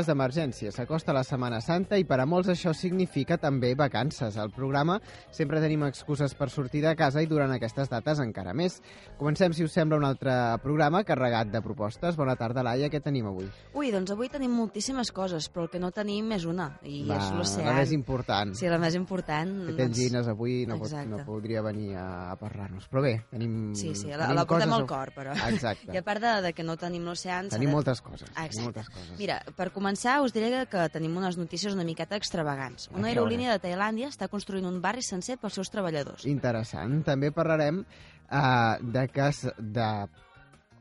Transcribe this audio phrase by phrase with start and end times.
[0.00, 0.70] Sortides d'Emergència.
[0.72, 4.38] S'acosta la Setmana Santa i per a molts això significa també vacances.
[4.40, 4.96] Al programa
[5.30, 8.78] sempre tenim excuses per sortir de casa i durant aquestes dates encara més.
[9.18, 12.16] Comencem, si us sembla, un altre programa carregat de propostes.
[12.16, 12.88] Bona tarda, Laia.
[12.88, 13.48] Què tenim avui?
[13.76, 17.18] Ui, doncs avui tenim moltíssimes coses, però el que no tenim és una, i Va,
[17.20, 17.66] és l'oceà.
[17.68, 18.54] la més important.
[18.56, 19.52] Sí, la més important.
[19.68, 22.88] Que tens gines avui no, pot, no podria venir a, a parlar-nos.
[22.88, 23.74] Però bé, tenim...
[23.76, 25.36] Sí, sí, la, la portem al cor, però.
[25.50, 25.92] Exacte.
[25.94, 27.42] I a part de, de que no tenim l'oceà...
[27.52, 28.30] Tenim moltes coses.
[28.32, 28.64] Exacte.
[28.64, 29.14] Moltes coses.
[29.20, 29.89] Mira, per començar,
[30.22, 32.88] us diré que, tenim unes notícies una miqueta extravagants.
[32.94, 36.26] Una aerolínia de Tailàndia està construint un barri sencer pels seus treballadors.
[36.30, 37.00] Interessant.
[37.04, 39.28] També parlarem uh, de que...
[39.32, 39.90] s- De...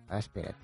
[0.10, 0.56] Espera't.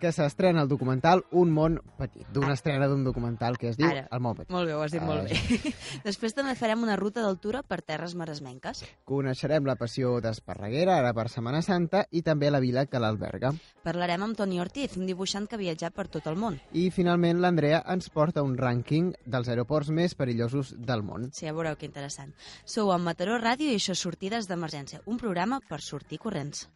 [0.00, 2.24] Que s'estrena el documental Un món petit.
[2.32, 4.06] D'una estrena d'un documental que es diu Ara.
[4.10, 4.50] El món petit.
[4.52, 5.72] Molt bé, ho has dit Ah, molt bé.
[6.08, 8.82] Després també farem una ruta d'altura per terres maresmenques.
[9.04, 13.52] Coneixerem la passió d'Esparreguera, ara per Setmana Santa, i també la vila que l'alberga.
[13.84, 16.58] Parlarem amb Toni Ortiz, un dibuixant que ha viatjat per tot el món.
[16.72, 21.30] I, finalment, l'Andrea ens porta un rànquing dels aeroports més perillosos del món.
[21.32, 22.32] Sí, ja veureu que interessant.
[22.64, 26.68] Sou a Mataró Ràdio i això és Sortides d'Emergència, un programa per sortir corrents.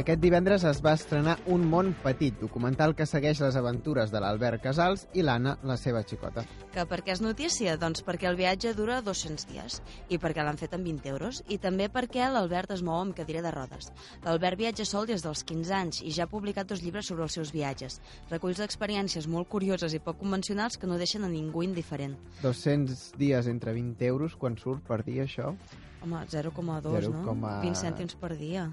[0.00, 4.62] Aquest divendres es va estrenar Un món petit, documental que segueix les aventures de l'Albert
[4.64, 6.44] Casals i l'Anna, la seva xicota.
[6.72, 7.74] Que per què és notícia?
[7.76, 9.76] Doncs perquè el viatge dura 200 dies
[10.08, 13.44] i perquè l'han fet amb 20 euros i també perquè l'Albert es mou amb cadira
[13.44, 13.92] de rodes.
[14.24, 17.36] L'Albert viatja sol des dels 15 anys i ja ha publicat dos llibres sobre els
[17.36, 18.00] seus viatges.
[18.32, 22.16] Reculls d'experiències molt curioses i poc convencionals que no deixen a ningú indiferent.
[22.40, 25.52] 200 dies entre 20 euros, quan surt per dia això?
[26.00, 27.34] Home, 0,2, 0, no?
[27.60, 28.70] 20 cèntims per dia.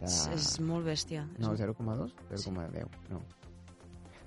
[0.00, 0.32] És, Està...
[0.34, 1.26] és molt bèstia.
[1.38, 2.14] No, un- 0,2?
[2.30, 3.20] 0,10, no.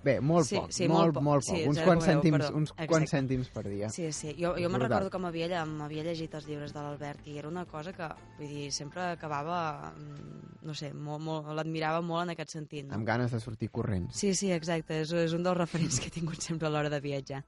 [0.04, 1.24] Bé, molt Sí, poc, sí, molt, molt poc.
[1.24, 1.56] molt poc.
[1.56, 2.58] Sí, uns 0,10, quants cèntims, perdó.
[2.58, 2.88] uns Exacte.
[2.92, 3.90] quants cèntims per dia.
[3.90, 4.34] Sí, sí.
[4.38, 7.64] Jo, jo me'n recordo que m'havia m'havia llegit els llibres de l'Albert i era una
[7.66, 12.52] cosa que, vull dir, sempre acabava, mm, no sé, molt, molt, l'admirava molt en aquest
[12.52, 12.86] sentit.
[12.86, 12.96] No?
[12.96, 14.14] Amb ganes de sortir corrents.
[14.20, 15.00] Sí, sí, exacte.
[15.06, 17.46] És, és un dels referents que he tingut sempre a l'hora de viatjar.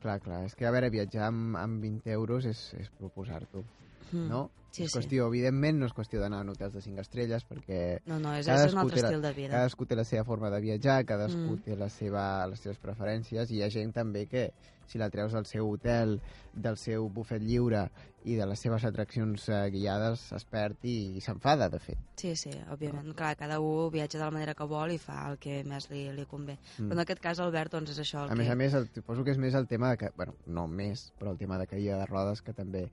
[0.00, 0.44] Clar, clar.
[0.46, 3.64] És que, a veure, viatjar amb, amb 20 euros és, és proposar-t'ho,
[4.12, 4.28] Mm.
[4.28, 4.50] no?
[4.76, 4.98] Sí, és sí.
[4.98, 8.46] qüestió, evidentment, no és qüestió d'anar en hotels de 5 estrelles, perquè No, no, és,
[8.46, 9.54] és un altre estil de vida.
[9.56, 11.62] cadascú té la seva forma de viatjar, cadascú Mm.
[11.64, 14.50] té la seva, les seves preferències, i hi ha gent també que,
[14.86, 16.20] si la treus del seu hotel,
[16.54, 17.88] del seu bufet lliure
[18.24, 21.98] i de les seves atraccions eh, guiades, es perd i, i s'enfada, de fet.
[22.16, 23.12] Sí, sí, òbviament.
[23.16, 26.04] Clar, cada un viatja de la manera que vol i fa el que més li,
[26.12, 26.58] li convé.
[26.78, 26.88] Mm.
[26.90, 28.38] Però en aquest cas, Albert, doncs és això el A que...
[28.42, 31.12] més a més, el, suposo que és més el tema de que, bueno, no més,
[31.18, 32.90] però el tema de caïda de rodes que també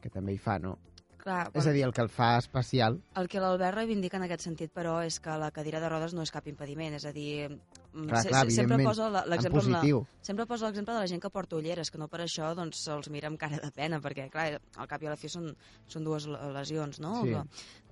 [0.00, 0.78] que també hi fa, no?
[1.20, 4.40] Clar, És a dir, el que el fa especial, El que l'Albert reivindica en aquest
[4.46, 6.94] sentit, però, és que la cadira de rodes no és cap impediment.
[6.96, 9.82] És a dir, mm, clar, clar, se- sempre posa l'exemple la,
[10.22, 13.10] sempre posa l'exemple de la gent que porta ulleres, que no per això doncs, se'ls
[13.10, 15.54] mira amb cara de pena, perquè, clar, al cap i a la fi són,
[15.86, 17.22] són dues le- lesions, no?
[17.22, 17.30] Sí.
[17.30, 17.42] Que,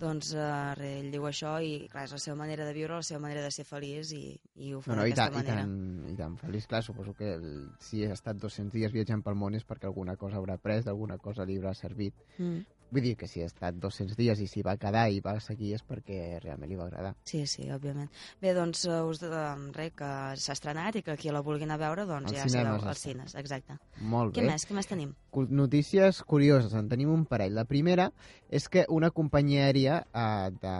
[0.01, 3.21] doncs, eh, ell diu això i, clar, és la seva manera de viure, la seva
[3.21, 5.61] manera de ser feliç i, i ho fa No, no, d'aquesta tant, i manera.
[5.63, 6.67] tant, i tant feliç.
[6.67, 10.17] Clar, suposo que el, si ha estat 200 dies viatjant pel món és perquè alguna
[10.17, 12.15] cosa haurà pres, d'alguna cosa li haurà servit.
[12.39, 12.65] Mm.
[12.91, 15.75] Vull dir que si ha estat 200 dies i s'hi va quedar i va seguir
[15.77, 17.13] és perquè realment li va agradar.
[17.29, 18.09] Sí, sí, òbviament.
[18.41, 19.43] Bé, doncs, eh, us de,
[19.77, 22.49] res, que s'ha estrenat i que qui la vulgui anar a veure, doncs Als ja
[22.49, 23.77] sabeu, als cines, exacte.
[24.01, 24.53] Molt Què bé.
[24.53, 24.65] més?
[24.65, 25.13] Què més tenim?
[25.35, 27.55] Notícies curioses, en tenim un parell.
[27.55, 28.09] La primera
[28.49, 30.77] és que una companyia aèria eh, de,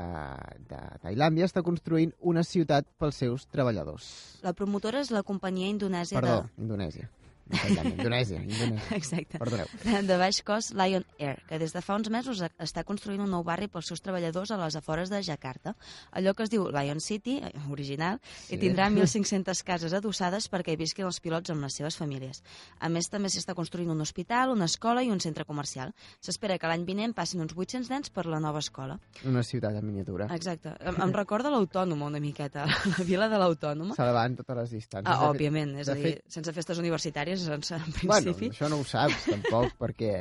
[0.73, 4.09] de Tailàndia està construint una ciutat pels seus treballadors.
[4.43, 6.63] La promotora és la companyia indonèsia Perdó, de...
[6.65, 7.11] Indonèsia.
[7.49, 8.97] Indonèsia, Indonèsia.
[8.97, 9.39] Exacte.
[9.39, 9.67] Perdoneu.
[10.09, 13.43] de baix cost Lion Air, que des de fa uns mesos està construint un nou
[13.45, 15.75] barri pels seus treballadors a les afores de Jakarta.
[16.13, 18.55] Allò que es diu Lion City, eh, original, Sí.
[18.55, 22.43] i tindrà 1.500 cases adossades perquè hi visquin els pilots amb les seves famílies.
[22.81, 25.95] A més, també s'està construint un hospital, una escola i un centre comercial.
[26.21, 28.99] S'espera que l'any vinent passin uns 800 nens per la nova escola.
[29.25, 30.29] Una ciutat en miniatura.
[30.35, 30.75] Exacte.
[30.81, 32.67] Em, em recorda l'Autònoma una miqueta,
[32.99, 33.95] la vila de l'Autònoma.
[33.97, 35.09] Salvant totes les distàncies.
[35.15, 38.49] Ah, òbviament, és a dir, fet- sense festes universitàries, doncs, en Bueno, principi.
[38.51, 40.13] això no ho saps, tampoc, perquè,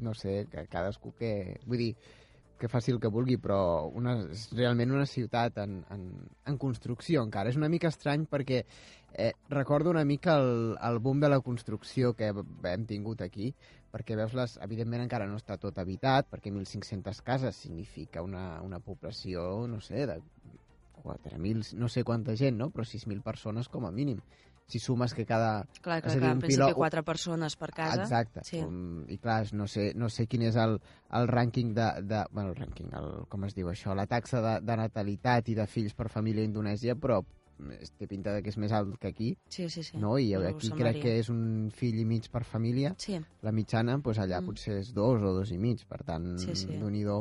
[0.00, 1.60] no sé, que cadascú que...
[1.66, 1.92] Vull dir,
[2.60, 6.02] que faci el que vulgui, però una, és realment una ciutat en, en,
[6.44, 7.48] en construcció encara.
[7.48, 8.58] És una mica estrany perquè
[9.14, 13.48] eh, recordo una mica el, el boom de la construcció que hem tingut aquí,
[13.90, 14.58] perquè veus les...
[14.60, 20.04] Evidentment encara no està tot habitat, perquè 1.500 cases significa una, una població, no sé,
[20.06, 20.20] de
[21.02, 22.68] 4.000, no sé quanta gent, no?
[22.70, 24.20] Però 6.000 persones com a mínim.
[24.70, 25.64] Si sumes que cada...
[25.82, 28.02] Clar, clar, clar, en principi quatre persones per casa.
[28.04, 28.44] Exacte.
[28.46, 28.60] Sí.
[28.62, 30.78] Com, I clar, no sé, no sé quin és el,
[31.18, 32.22] el rànquing de, de...
[32.30, 33.96] Bueno, el rànquing, el, com es diu això?
[33.98, 37.20] La taxa de, de natalitat i de fills per família a Indonèsia, però
[37.98, 39.98] té pinta de que és més alt que aquí, Sí, sí, sí.
[40.00, 40.14] no?
[40.16, 42.94] I aquí crec que és un fill i mig per família.
[42.96, 44.46] Sí, La mitjana, doncs allà Mm.
[44.48, 46.70] potser és dos o dos i mig, per tant, Sí, sí.
[46.78, 47.18] déu-n'hi-do.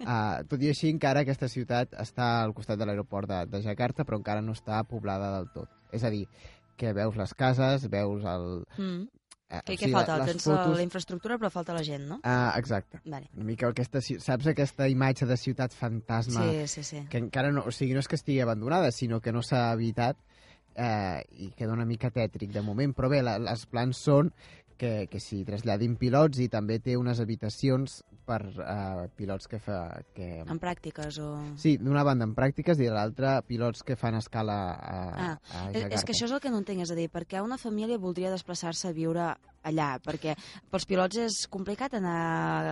[0.00, 4.02] Uh, tot i així, encara aquesta ciutat està al costat de l'aeroport de, de Jakarta,
[4.04, 5.70] però encara no està poblada del tot.
[5.94, 6.26] És a dir,
[6.76, 8.50] que veus les cases, veus el...
[8.78, 9.04] mm.
[9.46, 10.16] Eh, Què, o què sigui, falta?
[10.18, 10.72] les Tens fotos...
[10.74, 12.16] la infraestructura, però falta la gent, no?
[12.26, 12.98] Ah, exacte.
[13.04, 13.28] Vale.
[13.36, 17.04] Una mica aquesta, saps aquesta imatge de ciutat fantasma Sí, sí, sí.
[17.12, 20.18] que encara no, o sigui, no és que estigui abandonada, sinó que no s'ha habitat
[20.74, 24.32] eh, i queda una mica tètric de moment, però bé, la, els plans són
[24.78, 29.78] que, que s'hi traslladin pilots i també té unes habitacions per eh, pilots que fa...
[30.14, 30.42] Que...
[30.44, 31.30] En pràctiques o...
[31.60, 35.66] Sí, d'una banda en pràctiques i de l'altra pilots que fan escala a, Ah, a
[35.70, 35.94] És, Jakarta.
[35.94, 37.98] és que això és el que no entenc, és a dir, per què una família
[37.98, 39.30] voldria desplaçar-se a viure
[39.66, 39.96] allà?
[40.02, 40.36] Perquè
[40.70, 42.16] pels pilots és complicat anar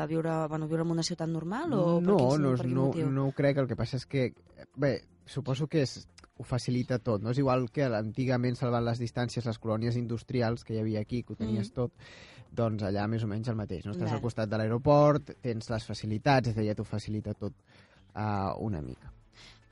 [0.03, 2.75] a viure, bueno, viure en una ciutat normal o per no, quin, no, per quin
[2.75, 3.11] no, motiu?
[3.11, 4.29] no ho crec, el que passa és que,
[4.77, 4.97] bé,
[5.27, 5.99] suposo que és,
[6.35, 7.31] ho facilita tot, no?
[7.31, 11.35] És igual que antigament salvant les distàncies les colònies industrials que hi havia aquí, que
[11.35, 11.75] ho tenies Mm.
[11.75, 11.93] tot,
[12.51, 13.93] doncs allà més o menys el mateix, no?
[13.93, 14.19] Estàs Vale.
[14.19, 17.53] al costat de l'aeroport, tens les facilitats, és a dir, ja t'ho facilita tot
[18.15, 19.13] uh, una mica.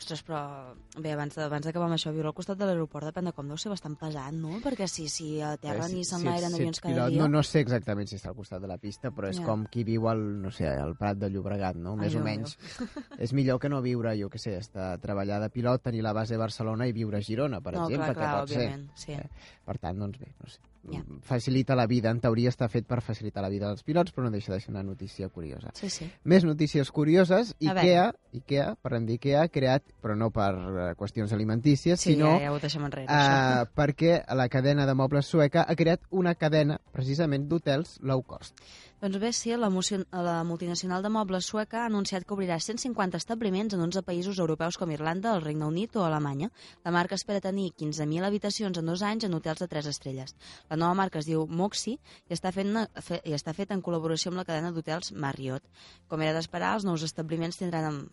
[0.02, 3.24] Ostres, però bé, abans de- abans d'acabar amb això, viure al costat de l'aeroport depèn
[3.30, 4.58] de com deu ser bastant pesant, no?
[4.64, 7.10] Perquè si, si a terra Eh, ni si- s'enlairen si- si avions ets cada pilot,
[7.12, 7.22] dia...
[7.22, 9.44] No, no sé exactament si està al costat de la pista, però és Ja.
[9.46, 11.92] com qui viu al, no sé, al Prat de Llobregat, no?
[11.92, 12.58] Ai, Més o Déu menys.
[13.18, 16.34] és millor que no viure, jo que sé, estar, treballar de pilot, tenir la base
[16.34, 18.58] a Barcelona i viure a Girona, per no, exemple, clar, clar, que pot ser.
[18.66, 19.12] òbviament, sí.
[19.12, 19.30] Eh,
[19.64, 20.58] Per tant, doncs bé, no sé.
[20.90, 21.02] Ja.
[21.22, 24.32] Facilita la vida, en teoria està fet per facilitar la vida dels pilots, però no
[24.34, 25.70] deixa de ser una notícia curiosa.
[25.78, 26.08] Sí, sí.
[26.24, 27.54] Més notícies curioses.
[27.60, 28.08] A IKEA,
[28.40, 32.52] IKEA, parlem d'IKEA, ha creat, però no per eh, qüestions alimentícies, Sí, sinó ja, ja
[32.52, 33.62] ho deixem enrere, això.
[33.62, 38.58] uh, perquè la cadena de mobles sueca ha creat una cadena, precisament, d'hotels low cost.
[39.02, 39.66] Doncs bé, sí, la,
[40.22, 44.78] la multinacional de mobles sueca ha anunciat que obrirà 150 establiments en 11 països europeus
[44.78, 46.52] com Irlanda, el Regne Unit o Alemanya.
[46.84, 50.36] La marca espera tenir 15.000 habitacions en dos anys en hotels de 3 estrelles.
[50.72, 51.98] La nova marca es diu Moxie
[52.30, 55.66] i està, fent una, fe, i està feta en col·laboració amb la cadena d'hotels Marriott.
[56.08, 58.06] Com era d'esperar, els nous establiments tindran,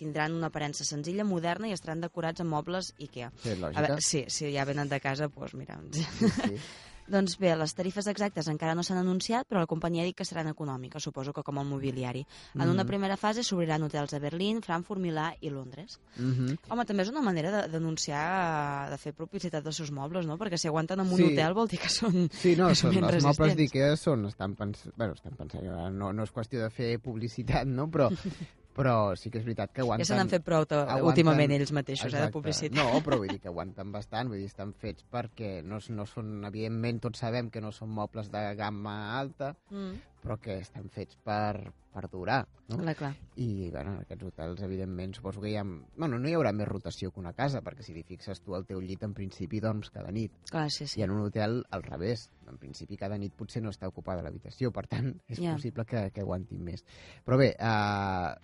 [0.00, 3.28] tindran una aparença senzilla, moderna i estaran decorats amb mobles IKEA.
[3.28, 3.84] A lògica.
[3.84, 5.76] veure, sí, si ja venen de casa, doncs mira...
[5.92, 6.08] Sí,
[6.40, 6.60] sí.
[7.08, 10.24] Doncs bé, les tarifes exactes encara no s'han anunciat, però la companyia ha dit que
[10.26, 12.24] seran econòmiques, suposo que com el mobiliari.
[12.56, 12.86] En una Mhm.
[12.88, 16.00] primera fase s'obriran hotels a Berlín, Frankfurt, Milà i Londres.
[16.16, 16.56] Mhm.
[16.68, 20.36] Home, també és una manera de denunciar, de fer publicitat dels seus mobles, no?
[20.36, 21.24] Perquè si aguanten en un Sí.
[21.24, 22.28] hotel vol dir que són...
[22.32, 26.32] Sí, no, són, els mobles d'IKEA són, estan pensant, bueno, estan pensant, no, no és
[26.32, 27.88] qüestió de fer publicitat, no?
[27.88, 28.10] Però,
[28.76, 30.04] però sí que és veritat que aguanten...
[30.04, 32.34] Ja se n'han fet prou aguanten- últimament ells mateixos, eh, de Exacte.
[32.36, 32.76] publicitat.
[32.76, 36.44] No, però vull dir que aguanten bastant, vull dir, estan fets perquè no, no són,
[36.44, 41.16] evidentment, tots sabem que no són mobles de gamma alta, Mm, però que estan fets
[41.22, 42.76] per, per durar, no?
[42.80, 43.12] clar, clar.
[43.38, 45.62] I, bueno, en aquests hotels, evidentment, suposo que hi ha...
[45.64, 48.66] Bueno, no hi haurà més rotació que una casa, perquè si t'hi fixes tu al
[48.66, 50.32] teu llit, en principi dorms cada nit.
[50.50, 50.98] Clar, sí, sí.
[51.00, 52.26] I en un hotel, al revés.
[52.50, 55.54] En principi, cada nit potser no està ocupada l'habitació, per tant, és Ja.
[55.54, 56.82] possible que, que aguantin més.
[57.24, 58.34] Però bé, eh,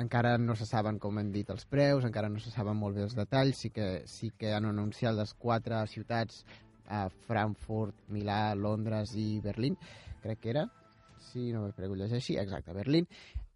[0.00, 3.02] encara no se saben, com hem dit, els preus, encara no se saben molt bé
[3.06, 6.44] els detalls, sí que, sí que han anunciat les quatre ciutats,
[6.88, 9.76] eh, Frankfurt, Milà, Londres i Berlín,
[10.22, 10.68] crec que era,
[11.32, 13.06] si no me prego llegeixi, exacte, Berlín.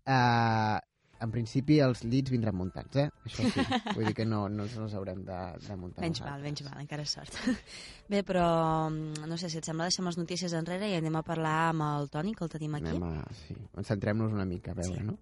[0.06, 0.78] Eh,
[1.18, 3.06] en principi els llits vindran muntats, eh?
[3.24, 3.62] Això sí.
[3.96, 6.76] Vull dir que no, no ens els haurem de, de muntar Menys mal, menys mal,
[6.82, 7.38] encara sort.
[8.12, 8.44] Bé, però
[8.90, 11.86] mm, no sé si et sembla deixem les notícies enrere i anem a parlar amb
[11.88, 12.92] el Toni, que el tenim aquí.
[12.92, 13.24] Anem a...
[13.46, 13.56] Sí,
[13.88, 15.06] centrem-nos una mica, a veure, Sí.
[15.08, 15.16] no?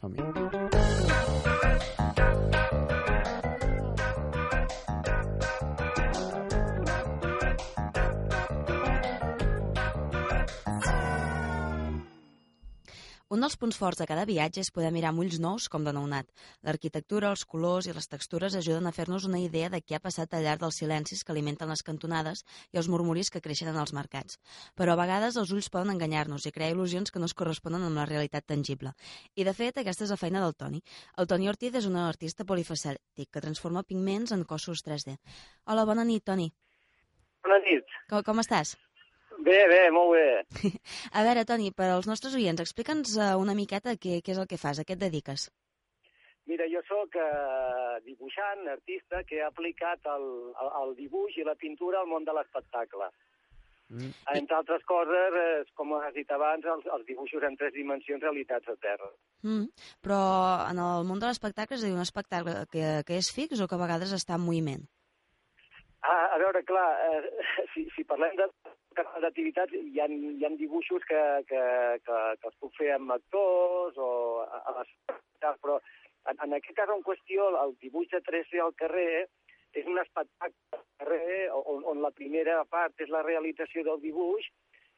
[0.00, 0.22] Som-hi.
[13.34, 15.92] Un dels punts forts de cada viatge és poder mirar amb ulls nous com de
[15.92, 16.30] nounat.
[16.64, 20.32] L'arquitectura, els colors i les textures ajuden a fer-nos una idea de què ha passat
[20.32, 22.40] al llarg dels silencis que alimenten les cantonades
[22.72, 24.40] i els murmuris que creixen en els mercats.
[24.80, 28.00] Però a vegades els ulls poden enganyar-nos i crear il·lusions que no es corresponen amb
[28.00, 28.94] la realitat tangible.
[29.36, 30.80] I de fet, aquesta és la feina del Toni.
[31.20, 35.20] El Toni Ortiz és un artista polifacètic que transforma pigments en cossos 3D.
[35.68, 36.48] Hola, bona nit, Toni.
[37.44, 37.98] Bona nit.
[38.08, 38.78] Com, com estàs?
[39.38, 40.28] Bé, bé, molt bé.
[41.18, 44.50] A veure, Toni, per als nostres oients, explica'ns uh, una miqueta què, què és el
[44.50, 45.48] que fas, a què et dediques.
[46.48, 50.22] Mira, jo sóc eh, dibuixant, artista, que ha aplicat el,
[50.62, 53.10] el, el dibuix i la pintura al món de l'espectacle.
[53.92, 54.14] Mm.
[54.32, 58.72] Entre altres coses, eh, com has dit abans, els, els dibuixos en tres dimensions realitats
[58.72, 59.10] a terra.
[59.44, 59.68] Mm.
[60.04, 60.22] Però
[60.70, 63.68] en el món de l'espectacle és a dir, un espectacle que, que és fix o
[63.68, 64.88] que a vegades està en moviment?
[66.00, 68.48] Ah, a veure, clar, eh, si, si parlem de
[68.96, 71.62] d'activitats, hi, ha, hi ha dibuixos que, que,
[72.04, 74.10] que, que es puc fer amb actors o
[74.44, 74.92] a, a les
[75.62, 75.78] però
[76.30, 79.26] en, en aquest cas en qüestió, el dibuix de 3D al carrer
[79.76, 84.48] és un espectacle al carrer on, on la primera part és la realització del dibuix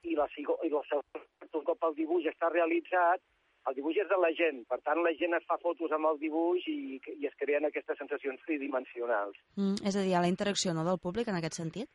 [0.08, 3.20] i la, i la segona, un cop el dibuix està realitzat,
[3.68, 6.20] el dibuix és de la gent, per tant la gent es fa fotos amb el
[6.22, 9.36] dibuix i, i es creen aquestes sensacions tridimensionals.
[9.58, 11.90] Mm, és a dir, ha la interacció no, del públic en aquest sentit?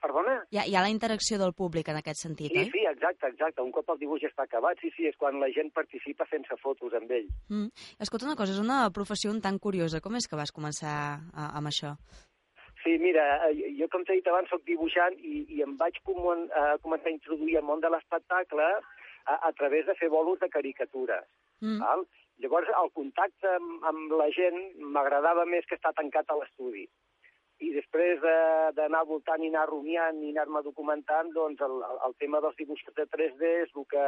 [0.00, 0.38] Perdona?
[0.50, 2.70] Hi ha, hi ha la interacció del públic en aquest sentit, Sí, oi?
[2.72, 3.60] sí, exacte, exacte.
[3.60, 6.94] Un cop el dibuix està acabat, sí, sí, és quan la gent participa fent-se fotos
[6.96, 7.28] amb ell.
[7.52, 7.68] Mm.
[8.00, 10.00] Escolta una cosa, és una professió un tant curiosa.
[10.00, 10.94] Com és que vas començar
[11.34, 11.92] a, amb això?
[12.80, 16.46] Sí, mira, eh, jo com t'he dit abans soc dibuixant i, i em vaig comen
[16.48, 20.48] uh, començar a introduir al món de l'espectacle a, a través de fer bolos de
[20.48, 21.28] caricatures.
[21.60, 21.76] Mm.
[21.84, 22.06] Val?
[22.40, 24.56] Llavors, el contacte amb, amb la gent
[24.96, 26.86] m'agradava més que estar tancat a l'estudi.
[27.60, 31.74] I després de- d'anar voltant i anar rumiant i anar-me documentant, doncs el,
[32.06, 34.04] el, tema dels dibuixos de 3D és el que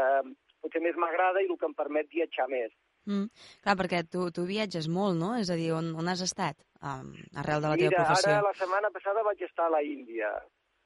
[0.64, 2.72] potser més m'agrada i el que em permet viatjar més.
[3.04, 3.26] Mm.
[3.64, 5.34] Clar, perquè tu, tu viatges molt, no?
[5.36, 8.32] És a dir, on, on has estat um, arrel de la teva Mira, professió?
[8.38, 10.32] ara la setmana passada vaig estar a la Índia.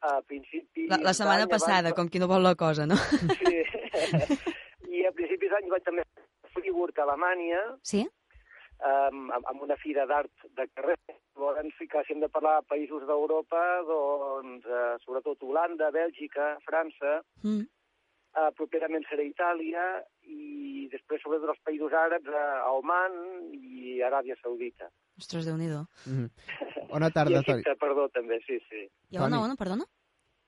[0.06, 2.96] A principi La, la setmana passada, abans- com qui no vol la cosa, no?
[2.96, 3.62] Sí.
[4.96, 8.02] I a principis d'any vaig també a Friburg, a Alemanya, Sí?
[8.80, 10.96] Um, amb, amb una fira d'art de carrer.
[11.78, 17.20] Sí que si hem de parlar de països d'Europa, doncs, eh, sobretot Holanda, Bèlgica, França,
[17.42, 17.60] Mm.
[18.36, 24.88] eh, properament serà Itàlia, i després, sobretot, els països àrabs, eh, Oman i Aràbia Saudita.
[25.18, 25.68] Ostres, déu nhi
[26.06, 26.30] Mm.
[26.92, 27.60] Bona I tarda, Toni.
[27.60, 28.88] Egipte, perdó, també, sí, sí.
[29.10, 29.84] I on, on, perdona?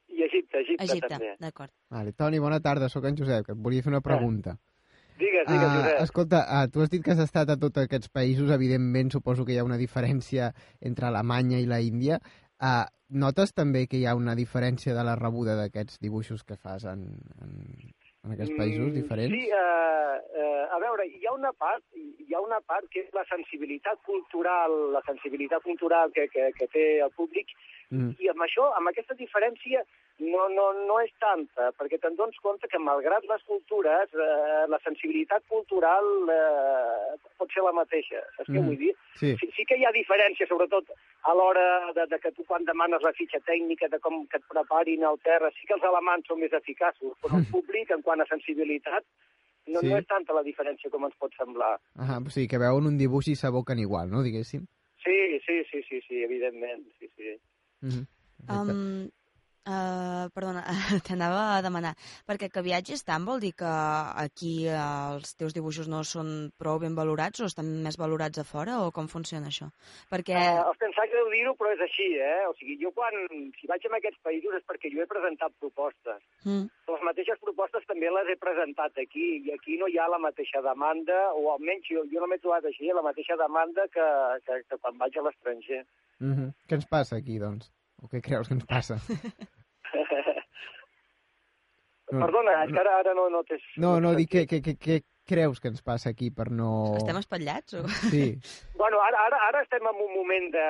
[0.08, 1.36] I Egipte, Egipte, Egipte, també.
[1.38, 1.70] d'acord.
[1.90, 4.56] Vale, Toni, bona tarda, sóc en Josep, que et volia fer una pregunta.
[5.18, 6.02] Digues, digues, Ah, Josep.
[6.04, 9.52] escolta, uh, tu has dit que has estat a tots aquests països, evidentment suposo que
[9.52, 12.20] hi ha una diferència entre Alemanya i la Índia.
[12.60, 16.84] Uh, notes també que hi ha una diferència de la rebuda d'aquests dibuixos que fas
[16.84, 17.02] en,
[17.42, 17.52] en,
[18.24, 19.34] en aquests països Mm, diferents?
[19.34, 23.10] Sí, eh, eh, a veure, hi ha una part, hi ha una part que és
[23.14, 27.46] la sensibilitat cultural, la sensibilitat cultural que, que, que té el públic,
[27.90, 28.10] Mm.
[28.20, 29.80] i amb això, amb aquesta diferència,
[30.20, 34.78] no, no, no és tanta, perquè te'n dones compte que, malgrat les cultures, eh, la
[34.84, 36.04] sensibilitat cultural
[36.34, 38.20] eh, pot ser la mateixa.
[38.36, 38.66] Saps què Mhm.
[38.66, 38.92] vull dir?
[39.14, 40.90] Sí, Sí, sí que hi ha diferència, sobretot
[41.22, 44.44] a l'hora de, de que tu quan demanes la fitxa tècnica, de com que et
[44.48, 48.20] preparin el terra, sí que els alemans són més eficaços, però el públic, en quant
[48.20, 49.04] a sensibilitat,
[49.68, 49.88] no, Sí.
[49.88, 51.78] no és tanta la diferència com ens pot semblar.
[51.98, 54.66] ah, o sigui, que veuen un dibuix i s'aboquen igual, no, diguéssim?
[55.04, 57.38] Sí, sí, sí, sí, sí, evidentment, sí, sí.
[57.82, 58.06] Mm -hmm.
[58.48, 59.12] Um,
[59.68, 60.64] uh, perdona,
[61.06, 61.94] t'anava a demanar,
[62.28, 66.80] perquè que viatges tant vol dir que aquí uh, els teus dibuixos no són prou
[66.82, 69.70] ben valorats o estan més valorats a fora o com funciona això?
[70.12, 70.36] Perquè...
[70.36, 72.40] Eh, els pensar greu dir-ho, però és així, eh?
[72.48, 73.14] O sigui, jo quan,
[73.60, 76.22] si vaig a aquests països és perquè jo he presentat propostes.
[76.46, 80.20] Mm, Les mateixes propostes també les he presentat aquí, i aquí no hi ha la
[80.22, 84.06] mateixa demanda, o almenys jo, jo no m'he trobat així, la mateixa demanda que,
[84.46, 85.84] que, que quan vaig a l'estranger.
[86.18, 86.54] Mm -hmm.
[86.68, 87.70] Què ens passa aquí, doncs?
[88.02, 88.98] O què creus que ens passa?
[92.10, 93.58] No, Perdona, és que ara, ara no, no t'he...
[93.76, 94.98] No, no, dic, què, què, què, què
[95.28, 96.94] creus que ens passa aquí per no...
[96.96, 97.82] Estem espatllats o...?
[98.08, 98.38] Sí,
[98.80, 100.66] Bueno, ara, ara, ara estem en un moment de,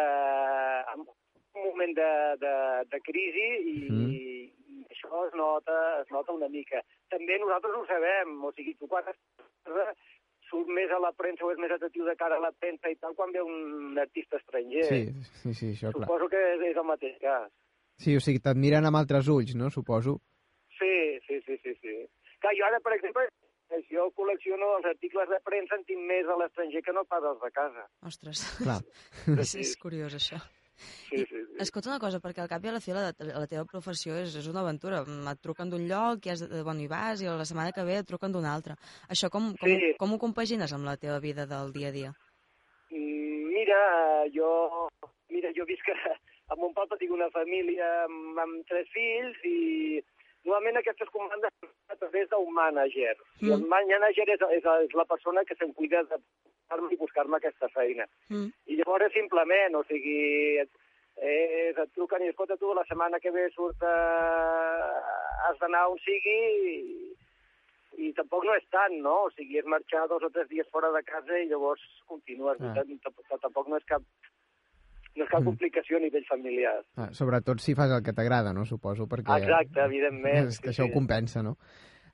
[0.95, 2.11] en un moment de,
[2.42, 2.54] de,
[2.90, 4.11] de crisi i, Mhm.
[4.11, 6.83] i això es nota, es nota una mica.
[7.12, 9.07] També nosaltres ho sabem, o sigui, tu quan
[10.49, 12.97] surt més a la premsa o és més atractiu de cara a la premsa i
[12.97, 14.85] tal quan ve un artista estranger.
[14.88, 15.00] sí,
[15.42, 16.07] sí, sí, això, clar.
[16.09, 17.50] Suposo que és, és el mateix cas.
[17.99, 20.18] Sí, o sigui, t'admiren amb altres ulls, no?, suposo.
[20.78, 20.94] Sí,
[21.26, 21.94] sí, sí, sí, sí.
[22.42, 23.25] Clar, jo ara, per exemple,
[23.90, 27.40] jo col·lecciono els articles de premsa en tinc més a l'estranger que no pas els
[27.42, 27.88] de casa.
[28.06, 28.78] Ostres, Clar.
[29.42, 30.38] és, és curiós això.
[30.78, 31.40] Sí, sí, sí.
[31.58, 34.37] Escolta una cosa, perquè al cap i a la fi la, la teva professió és,
[34.38, 35.00] és una aventura.
[35.02, 37.97] Et truquen d'un lloc, i has, de- bueno, hi vas, i la setmana que ve
[37.99, 38.76] et truquen d'un altre.
[39.11, 39.90] Això com, com, Sí.
[39.99, 42.12] com ho compagines amb la teva vida del dia a dia?
[42.94, 43.80] Mm, Mira,
[44.32, 44.87] jo,
[45.35, 46.14] mira, jo visc a,
[46.54, 49.99] a Montpalpa, tinc una família amb, amb tres fills i
[50.47, 53.14] normalment aquestes comandes són a través d'un mànager.
[53.40, 53.49] Mm.
[53.49, 53.54] Mm.
[53.57, 57.68] El mànager és, és, és la persona que se'n cuida de buscar-me i buscar-me aquesta
[57.75, 58.07] feina.
[58.28, 58.50] Mm.
[58.66, 60.71] I llavors simplement, o sigui, et,
[61.16, 64.88] eh, et truquen i escolta tu, la setmana que ve surt, eh,
[65.49, 66.78] has d'anar on sigui i,
[68.09, 69.25] i tampoc no és tant, no?
[69.26, 72.61] O sigui, és marxar dos o tres dies fora de casa i llavors continues.
[72.61, 72.75] Ah.
[72.76, 74.02] Tampoc, tampoc no és cap
[75.17, 75.45] no és cap Mm.
[75.47, 76.85] complicació a nivell familiar.
[76.97, 78.65] Ah, sobretot si fas el que t'agrada, no?
[78.65, 79.38] Suposo, perquè...
[79.43, 80.49] Exacte, evidentment.
[80.49, 80.91] És que sí, això sí.
[80.91, 81.57] ho compensa, no?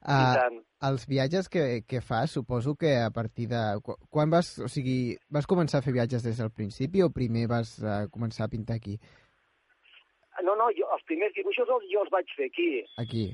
[0.05, 3.57] Uh, els viatges que, que fas, suposo que a partir de...
[3.83, 7.47] qu- Quan vas, o sigui, vas començar a fer viatges des del principi o primer
[7.49, 8.99] vas uh, començar a pintar aquí?
[10.45, 12.85] No, no, jo, els primers dibuixos jo els vaig fer aquí.
[12.99, 13.25] Aquí.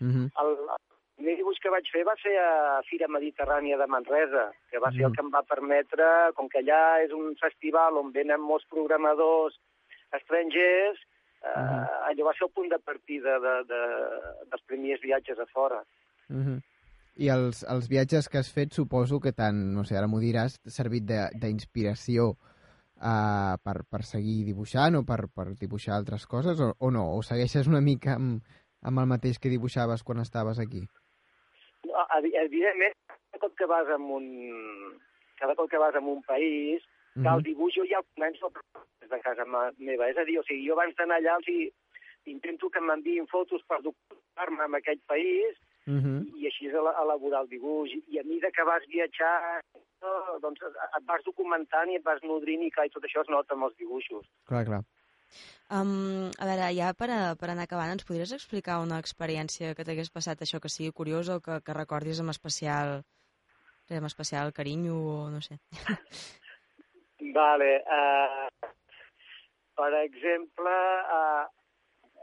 [0.00, 0.28] Uh -huh.
[0.44, 0.78] El, el
[1.22, 5.02] primer dibuix que vaig fer va ser a Fira Mediterrània de Manresa, que va ser
[5.02, 5.06] Mm.
[5.06, 9.54] el que em va permetre, com que allà és un festival on venen molts programadors
[10.12, 10.98] estrangers,
[11.42, 11.86] eh, Mhm.
[12.10, 13.80] allò va ser el punt de partida de, de,
[14.50, 15.82] dels primers viatges a fora.
[16.28, 16.60] Uh -huh.
[17.16, 20.58] I els, els viatges que has fet suposo que t'han, no sé, ara m'ho diràs,
[20.64, 26.74] servit de- d'inspiració uh, per, per seguir dibuixant o per, per dibuixar altres coses o,
[26.78, 27.14] o no?
[27.16, 28.42] O segueixes una mica amb,
[28.82, 30.86] amb el mateix que dibuixaves quan estaves aquí?
[32.18, 34.98] Evidentment, cada cop que vas a un,
[35.38, 36.82] cada cop que vas a un país,
[37.14, 37.34] que Mhm.
[37.36, 38.50] el dibuix jo ja el començo
[39.00, 39.44] des de casa
[39.78, 40.08] meva.
[40.10, 41.72] És a dir, o sigui, jo abans d'anar allà els hi,
[42.26, 46.38] intento que m'enviïn fotos per documentar-me en aquell país Uh -huh.
[46.38, 47.90] i així ela- elaborar el dibuix.
[48.08, 49.60] I a mesura que vas viatjar,
[50.02, 53.28] no, doncs et vas documentant i et vas nodrint i, clar, i tot això es
[53.28, 54.24] nota amb els dibuixos.
[54.46, 54.82] Clar, clar.
[55.72, 59.86] Um, a veure, ja per, a, per anar acabant, ens podries explicar una experiència que
[59.88, 63.00] t'hagués passat això que sigui curiosa o que, que recordis amb especial
[63.92, 65.58] amb especial carinyo o no sé.
[67.36, 67.72] Vale.
[67.84, 68.70] Uh,
[69.76, 70.72] per exemple,
[71.16, 71.44] uh,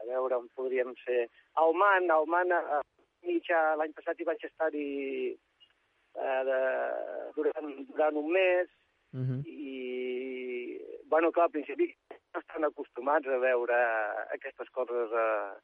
[0.01, 1.27] a veure on podríem ser...
[1.59, 2.81] A Oman, a Oman, a
[3.27, 4.89] mitja, l'any passat hi vaig estar-hi
[6.17, 6.59] uh, de,
[7.37, 8.75] durant, durant un mes
[9.11, 9.41] Uh -huh.
[9.47, 10.79] i,
[11.09, 11.95] bueno, clar, al principi
[12.59, 13.75] estan acostumats a veure
[14.35, 15.55] aquestes coses a,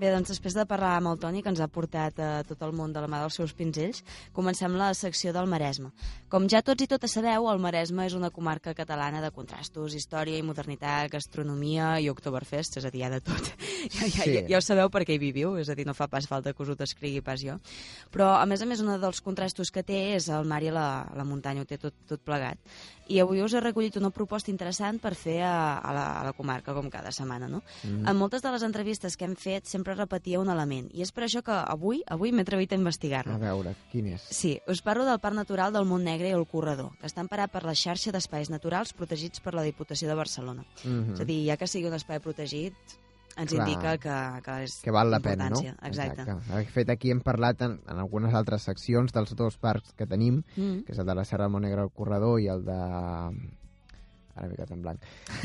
[0.00, 2.70] Bé, doncs després de parlar amb el Toni, que ens ha portat a tot el
[2.72, 3.98] món de la mà dels seus pinzells,
[4.32, 5.90] comencem la secció del Maresme.
[6.32, 10.38] Com ja tots i totes sabeu, el Maresme és una comarca catalana de contrastos, història
[10.40, 13.50] i modernitat, gastronomia i Oktoberfest, és a dir, hi ha de tot.
[13.90, 14.32] Ja, ja, Sí.
[14.38, 16.52] ja, ja ho sabeu per què hi viviu, és a dir, no fa pas falta
[16.52, 17.58] que us ho descrigui pas jo.
[18.12, 20.86] Però, a més a més, un dels contrastos que té és el mar i la,
[21.16, 22.56] la muntanya, ho té tot, tot plegat.
[23.10, 26.32] I avui us he recollit una proposta interessant per fer a, a, la, a la
[26.36, 27.60] comarca, com cada setmana, no?
[27.82, 28.06] Mm.
[28.08, 31.24] En moltes de les entrevistes que hem fet sempre repetia un element, i és per
[31.26, 33.36] això que avui avui m'he atrevit a A investigar-lo.
[33.42, 34.22] veure, quin és?
[34.30, 37.64] Sí, us parlo del Parc Natural del Montnegre i el Corredor, que està emparat per
[37.66, 40.64] la xarxa d'espais naturals protegits per la Diputació de Barcelona.
[40.84, 42.74] Mm És a dir, ja que sigui un espai protegit,
[43.36, 43.68] ens Clar.
[43.68, 45.60] indica que, que és que val la pena, no?
[45.62, 45.86] importància.
[45.88, 46.34] Exacte.
[46.50, 50.42] De fet, aquí hem parlat en, en algunes altres seccions dels dos parcs que tenim,
[50.56, 50.82] Mm.
[50.84, 52.76] que és el de la Serra de Montnegre al Corredor i el de...
[54.34, 55.00] Ara m'he quedat en blanc.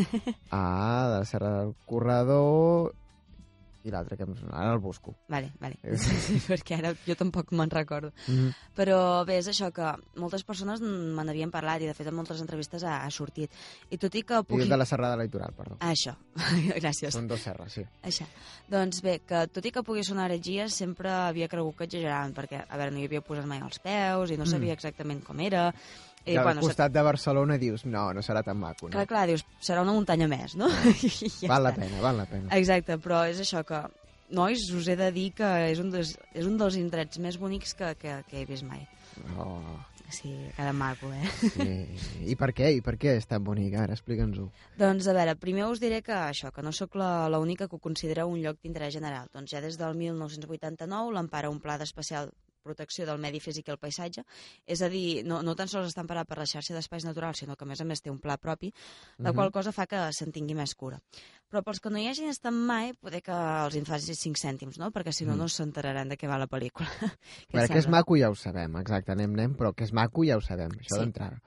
[0.51, 2.93] Ah, de la Serra del Corredor
[3.85, 4.25] i l'altre que.
[4.49, 5.15] Ara el busco.
[5.29, 5.77] Vale, vale.
[5.83, 5.97] Eh.
[6.49, 8.11] perquè ara jo tampoc me'n recordo.
[8.27, 8.53] Mm -hmm.
[8.75, 12.41] Però bé, és això que moltes persones me n'havien parlat i de fet en moltes
[12.41, 13.51] entrevistes ha, ha sortit.
[13.89, 14.63] I tot i que I pugui...
[14.63, 15.77] el de la Serrada Litoral, perdó.
[15.79, 16.15] Ah, això,
[16.81, 17.13] gràcies.
[17.13, 17.85] Són dos serres, sí.
[18.03, 18.25] Això.
[18.67, 22.65] Doncs bé, que tot i que pugui sonar heretgia, sempre havia cregut que exageraven, perquè,
[22.67, 25.73] a veure, no hi havia posat mai els peus i no sabia exactament com era.
[26.25, 28.93] I al bueno, costat de Barcelona dius, no, no serà tan maco, no?
[28.95, 30.67] Clar, clar, dius, serà una muntanya més, no?
[31.05, 31.83] I ja val la està.
[31.85, 32.49] pena, val la pena.
[32.57, 33.83] Exacte, però és això que,
[34.35, 37.75] nois, us he de dir que és un dels, és un dels indrets més bonics
[37.77, 38.87] que, que, que he vist mai.
[39.37, 39.59] Oh,
[40.05, 41.25] Sí, cada maco, eh?
[41.49, 41.65] sí.
[42.29, 42.67] I per què?
[42.77, 43.73] I per què és tan bonic?
[43.73, 44.45] Ara, explica'ns-ho.
[44.77, 47.81] Doncs, a veure, primer us diré que això, que no sóc la- l'única que ho
[47.81, 49.25] considera un lloc d'interès general.
[49.33, 52.29] Doncs ja des del 1989 l'empara un pla d'especial
[52.65, 54.25] protecció del medi físic i el paisatge,
[54.65, 57.55] és a dir, no, no tan sols està emparat per la xarxa d'espais naturals, sinó
[57.55, 58.73] que a més a més té un pla propi,
[59.21, 60.99] la qual cosa fa que se'n tingui més cura.
[61.51, 64.79] Però pels que no hi hagin estat mai, poder que els en faci 5 cèntims,
[64.81, 64.89] no?
[64.91, 65.37] Perquè si no, Mm.
[65.45, 66.87] no s'enteraran de què va la pel·lícula.
[67.47, 70.25] Què veure, que és maco ja ho sabem, exacte, anem, anem, però que és maco
[70.25, 70.99] ja ho sabem, això Sí.
[71.05, 71.39] d'entrada.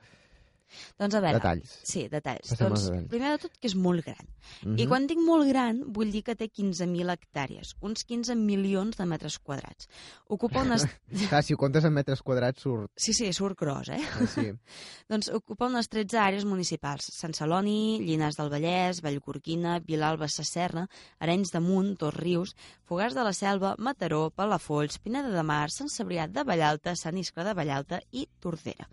[0.99, 1.39] Doncs a veure...
[1.39, 1.75] Detalls.
[1.87, 2.49] Sí, detalls.
[2.51, 3.07] Passem doncs, detalls.
[3.11, 4.29] primer de tot, que és molt gran.
[4.63, 4.77] Mhm.
[4.79, 9.05] I quan dic molt gran, vull dir que té 15.000 hectàrees, uns 15 milions de
[9.09, 9.89] metres quadrats.
[10.27, 10.85] Ocupa unes...
[11.29, 12.91] Clar, si ho comptes en metres quadrats surt...
[12.99, 13.99] Sí, sí, surt gros, eh?
[14.01, 14.47] eh, Sí.
[15.11, 17.09] doncs ocupa unes 13 àrees municipals.
[17.15, 20.87] Sant Celoni, Llinars del Vallès, Vallgorguina, Vilalba Sacerna,
[21.19, 22.55] Arenys de Munt, Dos Rius,
[22.89, 27.45] Fogars de la Selva, Mataró, Palafolls, Pineda de Mar, Sant Cebrià de Vallalta, Sant Iscle
[27.45, 28.87] de Vallalta i Tordera.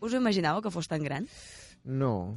[0.00, 1.26] Us ho imaginàveu que fos tan gran?
[1.84, 2.36] No.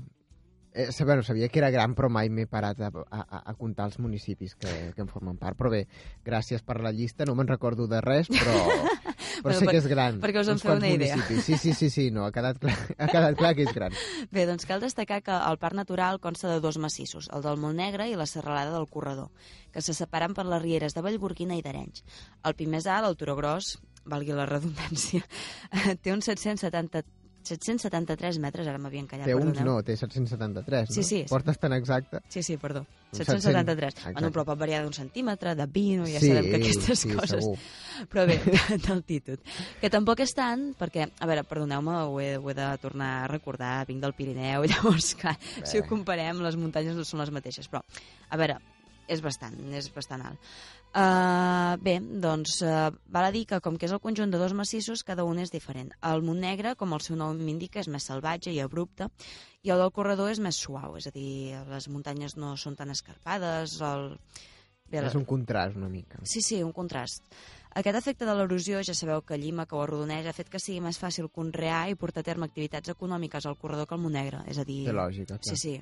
[0.72, 3.98] Eh, bueno, sabia que era gran, però mai m'he parat a, a, a comptar els
[4.00, 5.58] municipis que, que en formen part.
[5.58, 5.88] Però bé,
[6.24, 8.54] gràcies per la llista, no me'n recordo de res, però,
[9.42, 10.20] però Bueno, sé per- que és gran.
[10.22, 11.18] perquè us en feu una idea.
[11.18, 11.44] municipis.
[11.50, 13.98] Sí, sí, sí, sí, no, ha quedat, clar, ha quedat clar que és gran.
[14.32, 18.06] Bé, doncs cal destacar que el parc natural consta de dos massissos, el del Montnegre
[18.08, 19.32] i la serralada del Corredor,
[19.74, 22.06] que se separen per les rieres de Vallgorguina i d'Arenys.
[22.46, 25.26] El pi més alt, el Turó Gros, valgui la redundància,
[26.04, 27.04] té uns 770
[27.50, 29.80] 773 metres, ara m'havia encallat, Té uns, perdoneu.
[29.80, 30.96] no, té 773, no?
[30.96, 31.20] Sí, sí.
[31.30, 32.22] Portes tan exacte.
[32.30, 32.86] Sí, sí, perdó.
[33.12, 33.94] Un 773.
[33.98, 37.12] 700, Bueno, però pot variar d'un centímetre, de 20, ja sí, sabem que aquestes sí,
[37.14, 37.44] coses...
[37.44, 38.08] segur.
[38.14, 38.40] Però bé,
[38.88, 39.44] d'altitud.
[39.82, 43.30] Que tampoc és tant, perquè, a veure, perdoneu-me, ho, he, ho he de tornar a
[43.32, 47.68] recordar, vinc del Pirineu, llavors, clar, si ho comparem, les muntanyes no són les mateixes,
[47.72, 47.82] però,
[48.30, 48.60] a veure,
[49.10, 50.38] és bastant, és bastant alt.
[50.90, 54.56] Uh, bé, doncs, uh, val a dir que com que és el conjunt de dos
[54.58, 55.92] massissos, cada un és diferent.
[56.02, 59.12] El Montnegre, com el seu nom indica, és més salvatge i abrupte,
[59.62, 62.90] i el del corredor és més suau, és a dir, les muntanyes no són tan
[62.96, 64.16] escarpades, el...
[64.90, 66.18] Bé, És un contrast, una mica.
[66.26, 67.22] Sí, sí, un contrast.
[67.78, 70.82] Aquest efecte de l'erosió, ja sabeu que Llima, que ho arrodoneix, ha fet que sigui
[70.82, 74.42] més fàcil conrear i portar a terme activitats econòmiques al corredor que al Montnegre.
[74.50, 74.82] És a dir...
[74.90, 75.54] Té lògica, clar.
[75.54, 75.76] Sí, sí.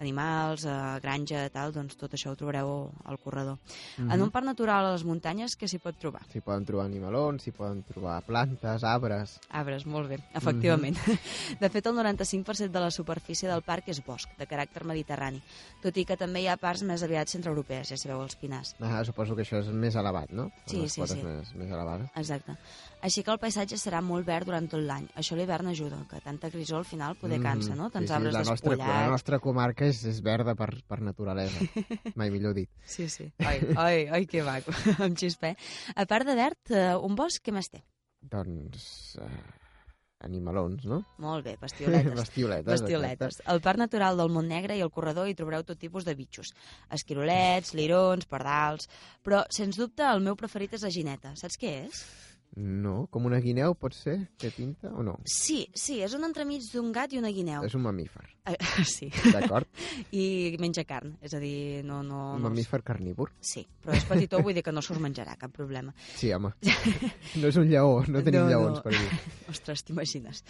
[0.00, 3.58] Mm, Animals, eh, granja, tal, doncs tot això ho trobareu al corredor.
[3.98, 4.10] Mhm.
[4.12, 6.22] En un parc natural a les muntanyes, què s'hi pot trobar?
[6.32, 9.38] S'hi poden trobar animalons, s'hi poden trobar plantes, arbres...
[9.50, 10.96] Arbres, molt bé, efectivament.
[11.06, 11.18] Mhm.
[11.60, 15.42] De fet, el 95% de la superfície del parc és bosc, de caràcter mediterrani,
[15.82, 18.74] tot i que també hi ha parts més aviat centreeuropees, ja sabeu, els pinars.
[18.80, 20.50] Ah, suposo que això és més elevat, no?
[20.66, 21.22] Sí, sí, sí.
[21.22, 22.08] Més, més elevades.
[22.16, 22.56] Exacte.
[23.02, 25.06] Així que el paisatge serà molt verd durant tot l'any.
[25.16, 27.88] Això a l'hivern ajuda, que tanta grisó al final poder cansa, no?
[27.90, 28.02] Tants Mhm.
[28.02, 29.10] sí, sí, arbres la nostra, la despullats.
[29.10, 31.62] nostra comarca és, és verda per, per naturalesa,
[32.20, 32.70] mai millor dit.
[32.86, 33.28] Sí, sí.
[33.44, 34.74] Ai, ai, ai, que maco,
[35.04, 35.54] amb xisper.
[35.96, 37.84] A part de verd, eh, un bosc, què més té?
[38.20, 38.84] Doncs...
[39.20, 39.58] Eh,
[40.20, 41.00] animalons, no?
[41.24, 42.14] Molt bé, bestioletes.
[42.16, 42.68] Bestioletes.
[42.68, 43.40] Bestioletes.
[43.48, 46.54] Al Parc Natural del Montnegre i al corredor hi trobareu tot tipus de bitxos.
[46.96, 48.90] Esquirolets, lirons, pardals...
[49.24, 51.34] Però, sens dubte, el meu preferit és la gineta.
[51.40, 52.04] Saps què és?
[52.56, 54.16] No, com una guineu pot ser?
[54.42, 55.12] Té pinta o no?
[55.30, 57.62] Sí, sí, és un entremig d'un gat i una guineu.
[57.64, 58.56] És un mamífer, Eh,
[58.88, 59.68] sí, d'acord?
[60.16, 62.00] i menja carn, és a dir, no...
[62.02, 63.30] no, Un no mamífer carnívor.
[63.40, 65.94] Sí, però és petitó, vull dir que no se'ls menjarà, cap problema.
[66.16, 66.50] Sí, home.
[67.40, 68.82] No és un lleó, no tenim No, lleons no.
[68.82, 69.20] per dir.
[69.52, 70.42] Ostres, t'imagines?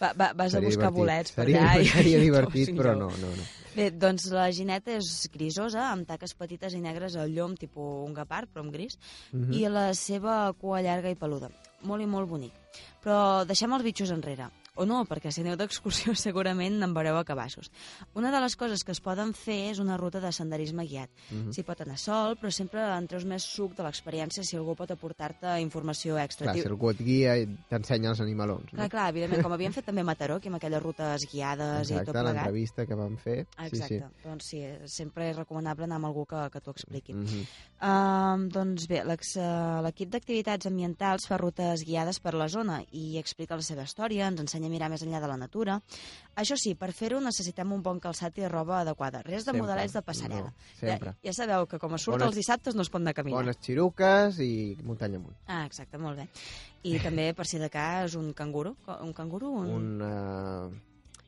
[0.00, 0.98] Va, va, vas a Seria buscar divertit.
[0.98, 1.80] bolets seria, allà.
[1.82, 3.42] i- Seria divertit, un però no, no, no.
[3.74, 8.14] Bé, doncs la gineta és grisosa, amb taques petites i negres al llom, tipus un
[8.14, 8.98] gapard, però amb gris,
[9.32, 9.52] Mhm.
[9.52, 11.50] i la seva cua llarga i peluda.
[11.82, 12.52] Molt i molt bonic.
[13.04, 14.48] Però deixem els bitxos enrere.
[14.76, 17.70] O no, perquè si aneu d'excursió segurament en veureu a cabassos.
[18.14, 21.10] Una de les coses que es poden fer és una ruta de senderisme guiat.
[21.30, 21.36] Mm.
[21.36, 21.52] -hmm.
[21.54, 24.90] S'hi pot anar sol, però sempre en treus més suc de l'experiència si algú pot
[24.90, 26.52] aportar-te informació extra.
[26.52, 28.70] Clar, si algú et guia i t'ensenya els animalons.
[28.70, 28.88] Clar, No?
[28.88, 32.00] clar, evidentment, com havíem fet també a Mataró, aquí amb aquelles rutes guiades i tot
[32.00, 32.34] Exacte, plegat.
[32.34, 33.46] l'entrevista que vam fer.
[33.58, 34.02] Exacte, Sí, sí.
[34.24, 37.14] doncs sí, sempre és recomanable anar amb algú que, que t'ho expliqui.
[37.14, 37.46] Mm -hmm.
[37.80, 43.56] Um, doncs bé, eh, l'equip d'activitats ambientals fa rutes guiades per la zona i explica
[43.56, 45.80] la seva història, ens ensenya a mirar més enllà de la natura.
[46.36, 49.22] Això sí, per fer-ho necessitem un bon calçat i roba adequada.
[49.22, 49.62] Res de Sempre.
[49.62, 50.50] modelets de passarel·la.
[50.50, 51.14] No, sempre.
[51.22, 53.14] Ja, ja sabeu que com a surt Bones- els dissabtes no es pot anar a
[53.22, 53.38] caminar.
[53.40, 55.36] Bones xiruques i muntanya amunt.
[55.46, 56.28] Ah, exacte, molt bé.
[56.82, 58.76] I també, per si de cas, un canguro.
[59.00, 59.50] Un canguro?
[59.50, 59.74] Un...
[59.80, 60.00] Un...
[60.02, 60.78] Uh...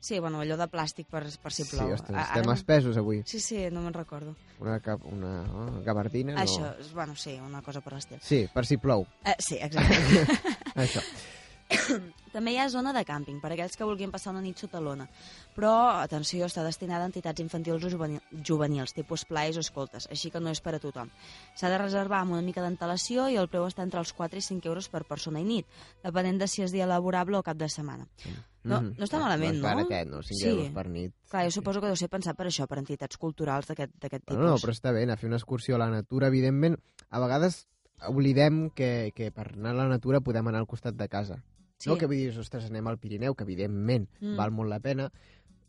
[0.03, 1.93] Sí, bueno, allò de plàstic per, per si Sí, plou.
[1.95, 3.21] ostres, A- estem no- espesos avui.
[3.25, 4.33] Sí, sí, no me'n recordo.
[4.59, 6.41] Una, cap, una oh, gabardina, no.
[6.41, 8.19] Això, bueno, sí, una cosa per l'estil.
[8.21, 9.05] Sí, per si plou.
[9.23, 10.25] Eh, sí, exacte.
[10.83, 10.99] Això.
[12.33, 15.05] També hi ha zona de càmping, per aquells que vulguin passar una nit sota l'ona.
[15.53, 20.31] Però, atenció, està destinada a entitats infantils o juvenil, juvenils, tipus plais o escoltes, així
[20.33, 21.11] que no és per a tothom.
[21.55, 24.41] S'ha de reservar amb una mica d'antelació i el preu està entre els 4 i
[24.41, 25.67] 5 euros per persona i nit,
[26.03, 28.07] depenent de si és dia laborable o cap de setmana.
[28.63, 28.95] No, Mhm.
[28.97, 29.67] no està malament, no?
[29.75, 29.85] no?
[29.85, 30.23] barat, no?
[30.23, 30.47] 5 Sí.
[30.49, 31.13] euros per nit.
[31.29, 34.37] Clar, jo suposo que deu ser pensat per això, per entitats culturals d'aquest tipus.
[34.39, 36.79] No, no, però està bé anar a fer una excursió a la natura, evidentment.
[37.11, 37.67] A vegades
[38.07, 41.43] oblidem que, que per anar a la natura podem anar al costat de casa.
[41.83, 41.89] Sí.
[41.91, 44.37] No que vull dir, ostres, anem al Pirineu, que evidentment Mm.
[44.39, 45.09] val molt la pena,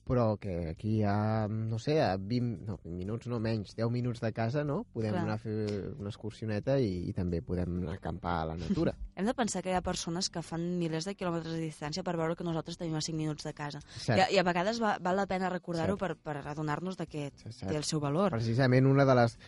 [0.04, 4.20] però que aquí a, no sé, a 20, no, 20 minuts, no menys, 10 minuts
[4.20, 4.82] de casa, no?
[4.92, 5.22] Podem Clar.
[5.22, 8.92] anar a fer una excursioneta i, i també podem acampar a la natura.
[9.16, 12.18] Hem de pensar que hi ha persones que fan milers de quilòmetres de distància per
[12.20, 13.80] veure que nosaltres tenim a 5 minuts de casa.
[13.96, 14.26] Cert.
[14.28, 17.74] I, I a vegades va, val la pena recordar-ho per, per adonar-nos que Cert, té
[17.80, 18.28] el seu valor.
[18.36, 19.38] Precisament una de les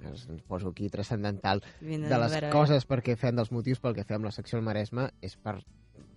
[0.00, 4.04] ens poso aquí transcendental, Vine, de les veure, coses perquè fem, dels motius pel que
[4.04, 5.58] fem la secció al Maresme, és per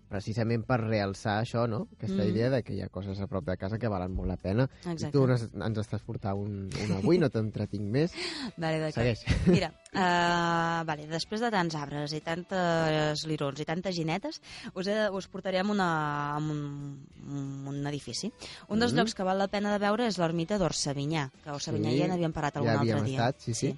[0.10, 1.88] precisament per realçar això, no?
[1.96, 2.30] Aquesta Mm.
[2.30, 4.68] idea de que hi ha coses a prop de casa que valen molt la pena.
[4.86, 5.08] Exacte.
[5.08, 8.12] I tu ens, ens estàs portant un, un avui, no t'entretinc més.
[8.58, 8.96] Vale, d'acord.
[8.98, 9.24] Segueix.
[9.48, 14.42] Mira, uh, vale, després de tants arbres i tantes lirons i tantes ginetes,
[14.74, 15.90] us, he, us portarem una,
[16.34, 17.06] a un,
[17.70, 18.32] un edifici.
[18.68, 19.00] Un dels Mhm.
[19.00, 22.08] llocs que val la pena de veure és l'ermita d'Orsavinyà, que a Orsavinyà Sí, ja
[22.08, 23.20] n'havíem parlat algun ja havíem altre dia.
[23.30, 23.68] estat, sí, sí.
[23.68, 23.78] Eh,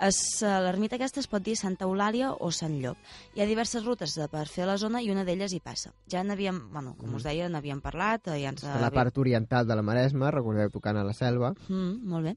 [0.00, 2.96] L'ermita aquesta es pot dir Santa Eulàlia o Sant Llop.
[3.36, 5.92] Hi ha diverses rutes de- per fer la zona i una d'elles hi passa.
[6.08, 8.62] Ja n'havíem, bueno, com us deia, n'havíem parlat, eh, ja ens...
[8.64, 11.52] La part oriental de la Maresma, recordeu, tocant a la selva.
[11.68, 12.36] Mm, molt bé.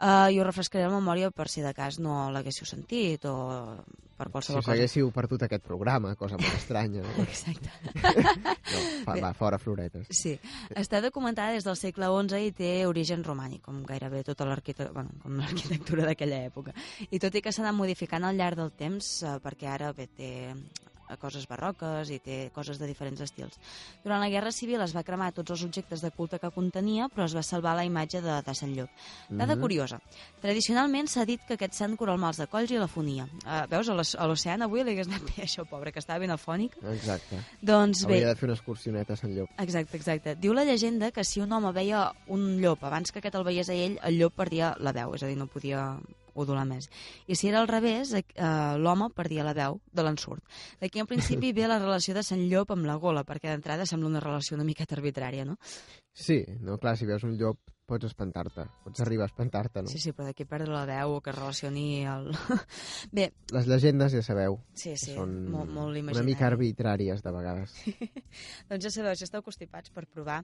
[0.00, 3.78] Uh, I us refrescaré la memòria per si de cas no l'haguéssiu sentit o
[4.30, 4.76] per Si qualsevol us cosa.
[4.76, 7.02] haguéssiu perdut aquest programa, cosa molt estranya.
[7.04, 7.24] No?
[7.28, 7.70] Exacte.
[7.94, 10.08] No, fa, va, fora floretes.
[10.10, 10.34] Sí.
[10.74, 16.08] Està documentada des del segle XI i té origen romànic, com gairebé tota l'arquitectura bueno,
[16.08, 16.74] d'aquella època.
[17.10, 20.08] I tot i que s'ha anat modificant al llarg del temps, eh, perquè ara bé,
[20.16, 20.32] té
[21.20, 23.58] coses barroques i té coses de diferents estils.
[24.02, 27.24] Durant la Guerra Civil es va cremar tots els objectes de culte que contenia, però
[27.24, 28.90] es va salvar la imatge de, de Sant Llop.
[29.30, 29.60] Dada Mhm.
[29.60, 30.00] curiosa.
[30.40, 33.24] Tradicionalment s'ha dit que aquest sant cura el mals de colls i la fonia.
[33.44, 36.76] Uh, veus, a l'oceà avui li hagués anat bé això, pobre, que estava ben afònic.
[36.92, 37.38] Exacte.
[37.62, 39.48] Doncs bé, Hauria de fer una excursioneta a Sant Llop.
[39.58, 40.34] Exacte, exacte.
[40.36, 43.68] Diu la llegenda que si un home veia un llop abans que aquest el veiés
[43.70, 45.98] a ell, el llop perdia la veu, és a dir, no podia
[46.34, 46.90] udolar més.
[47.26, 48.24] I si era al revés, eh,
[48.78, 50.44] l'home perdia la veu de l'ensurt.
[50.80, 54.10] D'aquí en principi ve la relació de Sant Llop amb la gola, perquè d'entrada sembla
[54.10, 55.58] una relació una miqueta arbitrària, no?
[56.12, 59.90] Sí, no, clar, si veus un llop pots espantar-te, pots arribar a espantar-te, no?
[59.92, 62.30] Sí, sí, però d'aquí perdre la veu o que es relacioni el...
[63.12, 66.26] Bé, Les llegendes ja sabeu, sí, sí, són molt, molt una imaginari.
[66.30, 67.74] mica arbitràries de vegades.
[68.70, 70.40] Doncs ja sabeu, si esteu constipats per provar.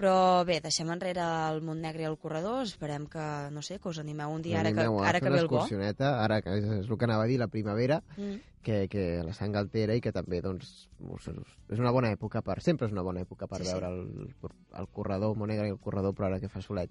[0.00, 0.14] Però
[0.48, 1.20] bé, deixem enrere
[1.52, 4.72] el Montnegre i el corredor, esperem que, no sé, que us animeu un dia, ara
[4.72, 5.58] que, ara que una ve el bo.
[5.60, 8.40] excursioneta, ara que és, és el que anava a dir, la primavera, Mm.
[8.62, 10.88] Que, que la sang altera i que també doncs,
[11.70, 12.58] és una bona època per...
[12.64, 13.72] Sempre és una bona època per Sí, sí.
[13.72, 14.00] veure el,
[14.82, 16.90] el corredor, Montnegre i el corredor, però ara que fa solet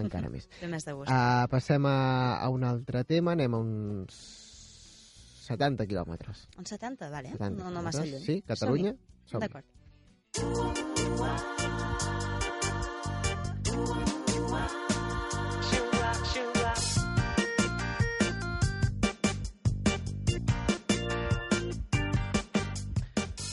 [0.00, 0.44] encara més.
[0.60, 1.10] Té més de gust.
[1.12, 1.96] Uh, passem a,
[2.40, 4.12] a un altre tema, anem a uns
[5.48, 6.36] 70 quilòmetres.
[6.58, 7.28] Un 70, vale.
[7.36, 8.24] 70 no, no massa lluny.
[8.24, 8.92] Sí, Catalunya?
[9.28, 9.36] Som-hi.
[9.36, 9.48] Som-hi.
[9.48, 9.66] D'acord.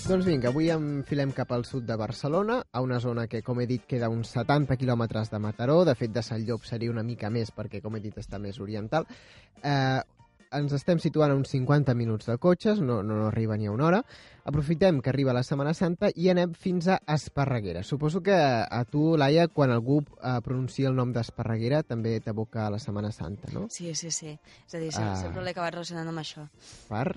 [0.09, 3.67] Doncs vinga, avui enfilem cap al sud de Barcelona, a una zona que, com he
[3.69, 5.83] dit, queda a uns 70 quilòmetres de Mataró.
[5.85, 8.57] De fet, de Sant Llop seria una mica més, perquè, com he dit, està més
[8.57, 9.05] oriental.
[9.61, 9.99] Eh,
[10.57, 13.75] ens estem situant a uns 50 minuts de cotxes, no, no, no arriba ni a
[13.75, 14.01] una hora.
[14.49, 17.83] Aprofitem que arriba la Setmana Santa i anem fins a Esparreguera.
[17.85, 22.81] Suposo que a tu, Laia, quan algú eh, pronuncia el nom d'Esparreguera, també t'evoca la
[22.81, 23.67] Setmana Santa, no?
[23.69, 24.33] Sí, sí, sí.
[24.65, 25.15] És a dir, sí, Ah.
[25.21, 26.49] sempre l'he acabat relacionant amb això.
[26.89, 27.11] Per...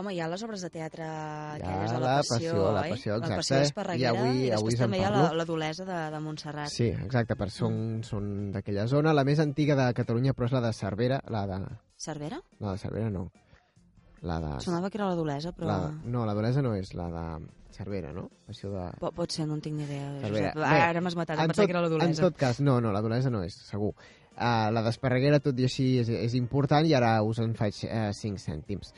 [0.00, 2.82] Home, hi ha les obres de teatre aquelles de la, la Passió, Passió, la?
[2.88, 3.58] Passió, La Passió exacte.
[3.60, 6.72] d'Esparreguera, I avui- i després avui també hi ha la, la Dolesa de, de Montserrat.
[6.72, 7.74] Sí, exacte, per són,
[8.08, 9.12] són d'aquella zona.
[9.12, 11.20] La més antiga de Catalunya, però és la de Cervera.
[11.28, 11.58] La de...
[12.00, 12.40] Cervera?
[12.64, 13.26] La de Cervera no.
[14.22, 14.54] La de...
[14.64, 15.68] Sonava que era la Dolesa, però...
[15.68, 17.26] La, no, la d'Olesa no és, la de
[17.76, 18.28] Cervera, no?
[18.48, 18.88] Passió de...
[19.00, 20.08] Po- Pot ser, no en tinc ni idea.
[20.24, 20.52] Cervera.
[20.56, 20.72] Josep.
[20.88, 22.22] Ara m'has matat, em en pensava tot, que era la en Dolesa.
[22.30, 23.92] tot cas, no, no, la d'Olesa no és, segur.
[24.32, 28.06] Uh, la d'Esparreguera, tot i així, és, és important i ara us en faig uh,
[28.16, 28.94] 5 cèntims.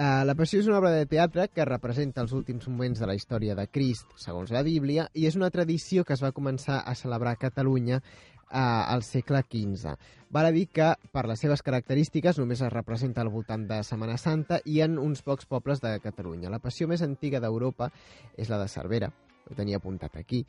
[0.00, 3.12] Uh, la Passió és una obra de teatre que representa els últims moments de la
[3.18, 6.94] història de Crist, segons la Bíblia, i és una tradició que es va començar a
[6.96, 9.92] celebrar a Catalunya uh, al segle XV.
[10.32, 14.16] Val a dir que, per les seves característiques, només es representa al voltant de Setmana
[14.16, 16.48] Santa i en uns pocs pobles de Catalunya.
[16.48, 17.92] La passió més antiga d'Europa
[18.40, 19.12] és la de Cervera,
[19.50, 20.44] ho tenia apuntat aquí.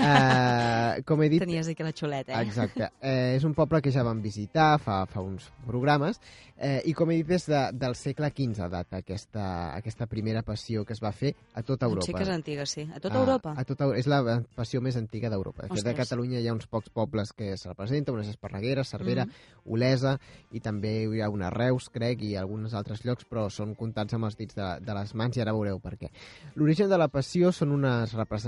[0.00, 2.46] Uh, com he dit, Tenies aquí la xuleta, eh?
[2.46, 2.88] Exacte.
[3.00, 6.20] Eh, és un poble que ja vam visitar fa, fa uns programes
[6.56, 10.84] eh, i, com he dit, és de, del segle XV data aquesta, aquesta primera passió
[10.88, 12.06] que es va fer a tota Europa.
[12.06, 12.86] Sí que és antiga, sí.
[12.94, 13.54] A tota A- Europa?
[13.56, 14.22] A, tota, és la
[14.56, 15.66] passió més antiga d'Europa.
[15.66, 15.96] De fet, a.
[16.00, 19.54] Catalunya hi ha uns pocs pobles que se representen, unes Esparregueres, Cervera, Mhm.
[19.66, 20.14] Olesa,
[20.54, 24.24] i també hi ha una Reus, crec, i alguns altres llocs, però són comptats amb
[24.28, 26.10] els dits de, de les mans i ara veureu per què.
[26.54, 28.45] L'origen de la passió són unes representacions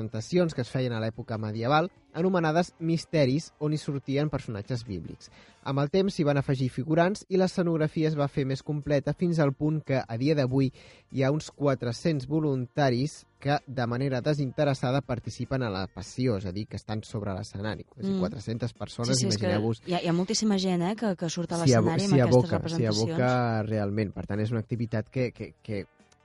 [0.55, 5.31] que es feien a l'època medieval, anomenades misteris, on hi sortien personatges bíblics.
[5.69, 9.39] Amb el temps s'hi van afegir figurants i l'escenografia es va fer més completa fins
[9.39, 10.71] al punt que, a dia d'avui,
[11.13, 16.53] hi ha uns 400 voluntaris que, de manera desinteressada, participen a la passió, és a
[16.53, 17.85] dir, que estan sobre l'escenari.
[17.97, 18.19] Mm.
[18.23, 21.53] 400 persones, sí, sí, imagineu-vos hi ha, hi ha moltíssima gent eh, que, que surt
[21.53, 23.15] a s'hi l'escenari amb s'hi aquestes aboca, s'hi representacions.
[23.15, 24.13] aboca realment.
[24.17, 25.85] Per tant, és una activitat que, que, que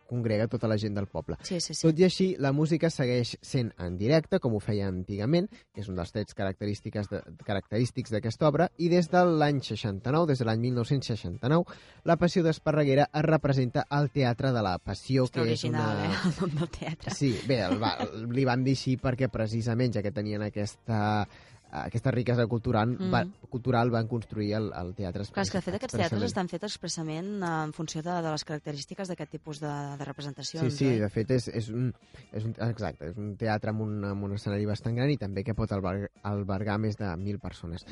[0.09, 1.37] congrega tota la gent del poble.
[1.43, 1.81] Sí, sí, sí.
[1.85, 5.89] Tot i així, la música segueix sent en directe, com ho feia antigament, que és
[5.89, 10.49] un dels trets característiques de, característics d'aquesta obra, i des de l'any 69, des de
[10.49, 15.63] l'any 1969, la Passió d'Esparreguera es representa al Teatre de la Passió, Està que és
[15.69, 15.87] una...
[16.05, 17.15] eh, el nom del teatre.
[17.15, 17.95] Sí, bé, el va,
[18.33, 21.25] li van dir així perquè precisament, ja que tenien aquesta
[21.73, 23.09] aquesta riquesa cultural, Mm.
[23.11, 26.47] va, cultural van construir el, el teatre Clar, és que de fet aquests teatres estan
[26.51, 30.73] fets expressament eh, en funció de, de les característiques d'aquest tipus de, de Sí, representacions,
[30.77, 30.99] sí, oi?
[31.01, 31.87] de fet és, és, un,
[32.31, 35.43] és un, exacte, és un teatre amb un, amb un escenari bastant gran i també
[35.43, 37.85] que pot albergar, albergar més de 1.000 persones.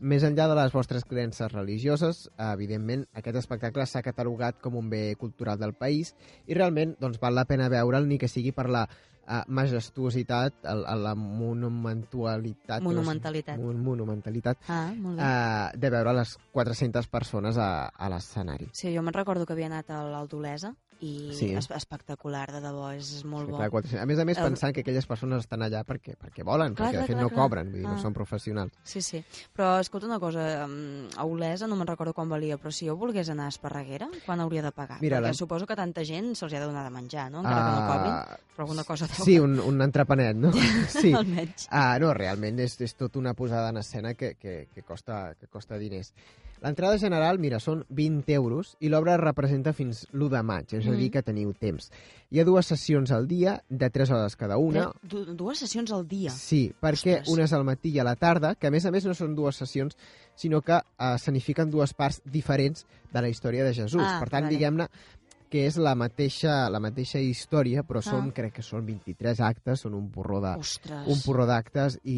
[0.00, 5.14] Més enllà de les vostres creences religioses, evidentment, aquest espectacle s'ha catalogat com un bé
[5.16, 6.14] cultural del país
[6.46, 8.86] i realment doncs, val la pena veure'l ni que sigui per la
[9.28, 12.82] uh, majestuositat, el, la monumentalitat...
[12.82, 13.58] Monumentalitat.
[13.60, 15.22] Mon, monumentalitat Ah, molt bé.
[15.22, 18.68] uh, de veure les 400 persones a, a l'escenari.
[18.72, 21.48] Sí, jo me'n recordo que havia anat a l'Aldolesa i Sí.
[21.58, 23.56] és espectacular, de debò, és molt bo.
[23.58, 24.00] Clar, 400.
[24.02, 26.88] A més a més, El- pensant que aquelles persones estan allà perquè, perquè volen, Clar,
[26.88, 27.40] perquè de clar, fet clar, no clar.
[27.42, 27.92] cobren, vull dir, Ah.
[27.92, 28.72] no són professionals.
[28.84, 29.24] Sí, sí.
[29.56, 33.28] Però escolta una cosa, a Olesa no me'n recordo quan valia, però si jo volgués
[33.30, 35.00] anar a Esparreguera, quan hauria de pagar?
[35.02, 37.40] Mira, Perquè la- suposo que tanta gent se'ls ha de donar de menjar, no?
[37.40, 40.52] Encara que no cobrin, però alguna cosa deu Sí, un, un entrepanet, no?
[40.88, 41.12] Sí.
[41.12, 41.66] almenys.
[41.70, 45.48] Ah, no, realment és, és tot una posada en escena que, que, que, costa, que
[45.48, 46.12] costa diners.
[46.62, 50.86] L'entrada general, mira, són 20 euros i l'obra es representa fins l'1 de maig, és
[50.86, 51.12] a dir, Mm.
[51.12, 51.90] que teniu temps.
[52.30, 54.92] Hi ha dues sessions al dia, de 3 hores cada una.
[55.02, 56.30] Du dues sessions al dia.
[56.30, 57.28] Sí, perquè Ostres.
[57.34, 59.34] una és al matí i a la tarda, que a més a més no són
[59.34, 59.96] dues sessions,
[60.36, 64.00] sinó que eh, signifiquen dues parts diferents de la història de Jesús.
[64.02, 64.56] Ah, per tant, vale.
[64.56, 64.88] diguem-ne
[65.52, 68.32] que és la mateixa, la mateixa història, però són, Ah.
[68.32, 71.06] crec que són 23 actes, són un porró de, Ostres.
[71.12, 72.16] un porró d'actes i,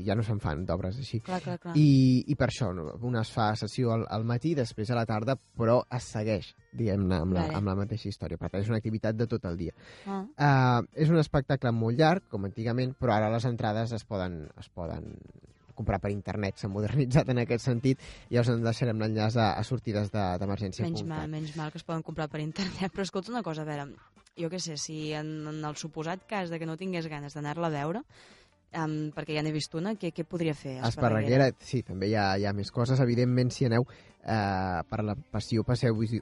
[0.00, 1.20] i ja no se'n fan d'obres així.
[1.20, 1.74] Clar, clar, clar.
[1.76, 2.86] I, I per això, no?
[3.06, 7.20] una es fa sessió al, al matí, després a la tarda, però es segueix, diguem-ne,
[7.20, 7.58] amb, la, Vale.
[7.60, 8.38] amb la mateixa història.
[8.40, 9.76] Per tant, és una activitat de tot el dia.
[10.06, 10.24] Ah.
[10.80, 14.68] Uh, és un espectacle molt llarg, com antigament, però ara les entrades es poden, es
[14.72, 15.18] poden
[15.80, 19.50] comprar per internet, s'ha modernitzat en aquest sentit, i ja us en deixarem l'enllaç a,
[19.58, 20.84] a sortides de- d'emergència.
[20.86, 22.92] Menys mal, menys mal que es poden comprar per internet.
[22.92, 23.88] Però escolta una cosa, a veure,
[24.40, 27.68] jo què sé, si en, en el suposat cas de que no tingués ganes d'anar-la
[27.68, 28.04] a veure,
[28.78, 30.76] um, perquè ja n'he vist una, què, què podria fer?
[30.86, 33.00] Esparreguera, sí, també hi ha, hi ha més coses.
[33.02, 36.20] Evidentment, si aneu eh, per la passió, passeu-vos-hi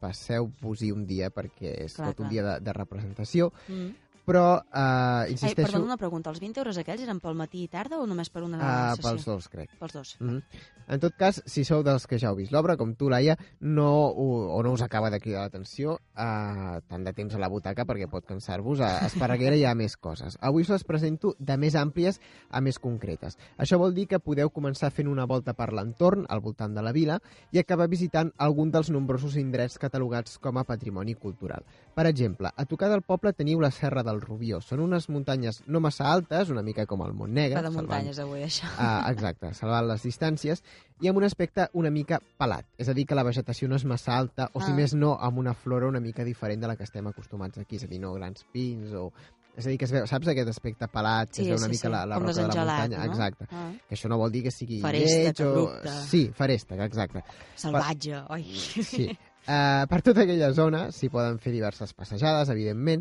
[0.00, 0.48] passeu
[0.94, 2.32] un dia, perquè és Clar, tot un clar.
[2.32, 3.52] dia de, de representació.
[3.68, 3.92] Mm.
[4.24, 7.70] Però, eh, Ai, insisteixo, perdona una pregunta, els 20 euros aquells eren pel matí i
[7.70, 9.08] tarda o només per una eh, sessió?
[9.08, 9.72] pels dos, crec.
[9.80, 10.16] Pels dos.
[10.20, 10.42] Mm -hmm.
[10.88, 13.88] En tot cas, si sou dels que ja heu vist l'obra, com tu, Laia, no,
[14.08, 17.84] o, o no us acaba de cridar l'atenció, eh, tant de temps a la butaca
[17.84, 20.38] perquè pot cansar-vos, a Esparreguera hi ha més coses.
[20.40, 23.38] Avui us les presento de més àmplies a més concretes.
[23.58, 26.92] Això vol dir que podeu començar fent una volta per l'entorn, al voltant de la
[26.92, 31.64] vila, i acabar visitant algun dels nombrosos indrets catalogats com a patrimoni cultural.
[31.92, 34.62] Per exemple, a tocar del poble teniu la Serra del Rubió.
[34.64, 37.58] Són unes muntanyes no massa altes, una mica com el Montnegre.
[37.58, 38.70] Va de muntanyes avui, això.
[38.80, 40.62] Ah, exacte, salvant les distàncies,
[41.04, 42.64] i amb un aspecte una mica pelat.
[42.80, 44.74] És a dir, que la vegetació no és massa alta, o si Ah.
[44.74, 47.76] més no, amb una flora una mica diferent de la que estem acostumats aquí.
[47.76, 49.10] És a dir, no grans pins o...
[49.54, 51.64] És a dir, que es veu, saps aquest aspecte pelat, que Sí, es veu sí,
[51.66, 51.92] una mica sí.
[51.92, 52.98] la, la roca de la muntanya?
[53.04, 53.04] no?
[53.12, 53.46] Exacte.
[53.52, 53.70] Ah.
[53.86, 55.68] Que això no vol dir que sigui Feréstec, lleig o...
[56.08, 57.22] Sí, feréstec, exacte.
[57.54, 58.46] Salvatge, oi?
[58.56, 59.10] Sí.
[59.42, 63.00] Uh, per tota aquella zona s'hi poden fer diverses passejades, evidentment,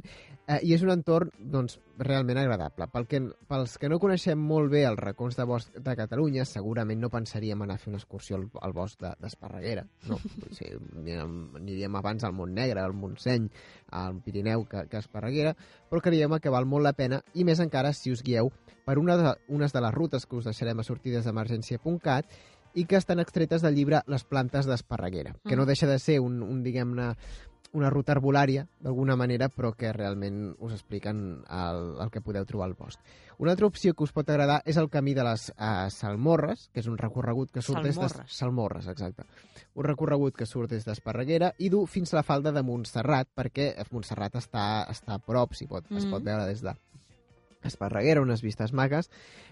[0.49, 2.87] uh, i és un entorn doncs, realment agradable.
[2.89, 6.97] Pel que, pels que no coneixem molt bé els racons de bosc de Catalunya, segurament
[6.97, 9.85] no pensaríem anar a fer una excursió al, al bosc de- d'Esparreguera.
[10.09, 10.17] No,
[10.49, 10.65] sí,
[10.95, 13.45] aniríem, aniríem abans al Montnegre, al Montseny,
[13.91, 15.53] al Pirineu que, que Esparreguera,
[15.91, 18.49] però creiem que val molt la pena, i més encara si us guieu
[18.85, 22.25] per una de, unes de les rutes que us deixarem a sortidesemergència.cat
[22.75, 25.67] i que estan extretes del llibre Les plantes d'Esparreguera, que no Mm.
[25.67, 27.15] deixa de ser un, un diguem-ne,
[27.73, 32.65] una ruta arbolària, d'alguna manera, però que realment us expliquen el, el que podeu trobar
[32.67, 32.99] al bosc.
[33.37, 36.81] Una altra opció que us pot agradar és el camí de les uh, Salmorres, que
[36.81, 38.09] és un recorregut que surt des de...
[38.09, 38.35] Salmorres.
[38.37, 39.23] Salmorres, exacte.
[39.73, 43.71] Un recorregut que surt des d'Esparreguera i du fins a la falda de Montserrat, perquè
[43.91, 46.11] Montserrat està, està a prop, s'hi pot, es Mhm.
[46.11, 46.75] pot veure des de
[47.67, 49.09] Esparreguera, unes vistes maques.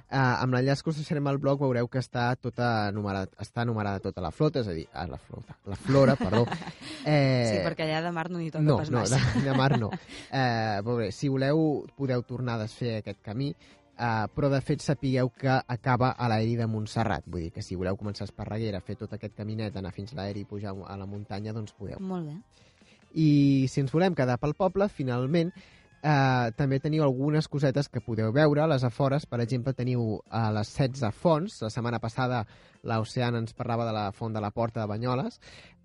[0.09, 4.01] Uh, amb l'enllaç que us deixarem al blog veureu que està tota numerada, està numerada
[4.01, 6.45] tota la flota, és a dir, ah, la flota, la flora, perdó.
[7.09, 9.19] Eh, Sí, perquè allà de mar no n'hi toca no, pas no, massa.
[9.35, 9.89] de, de mar no.
[10.35, 15.29] Eh, bé, si voleu, podeu tornar a desfer aquest camí, eh, però de fet sapigueu
[15.31, 17.23] que acaba a l'aeri de Montserrat.
[17.27, 20.19] Vull dir que si voleu començar a Esparreguera, fer tot aquest caminet, anar fins a
[20.19, 22.01] l'aeri i pujar a la muntanya, doncs podeu.
[22.01, 22.37] Molt bé.
[23.15, 25.53] I si ens volem quedar pel poble, finalment,
[26.03, 29.25] eh, també teniu algunes cosetes que podeu veure a les afores.
[29.25, 31.61] Per exemple, teniu a les 16 fonts.
[31.65, 32.45] La setmana passada
[32.83, 35.39] l'Oceana ens parlava de la font de la Porta de Banyoles.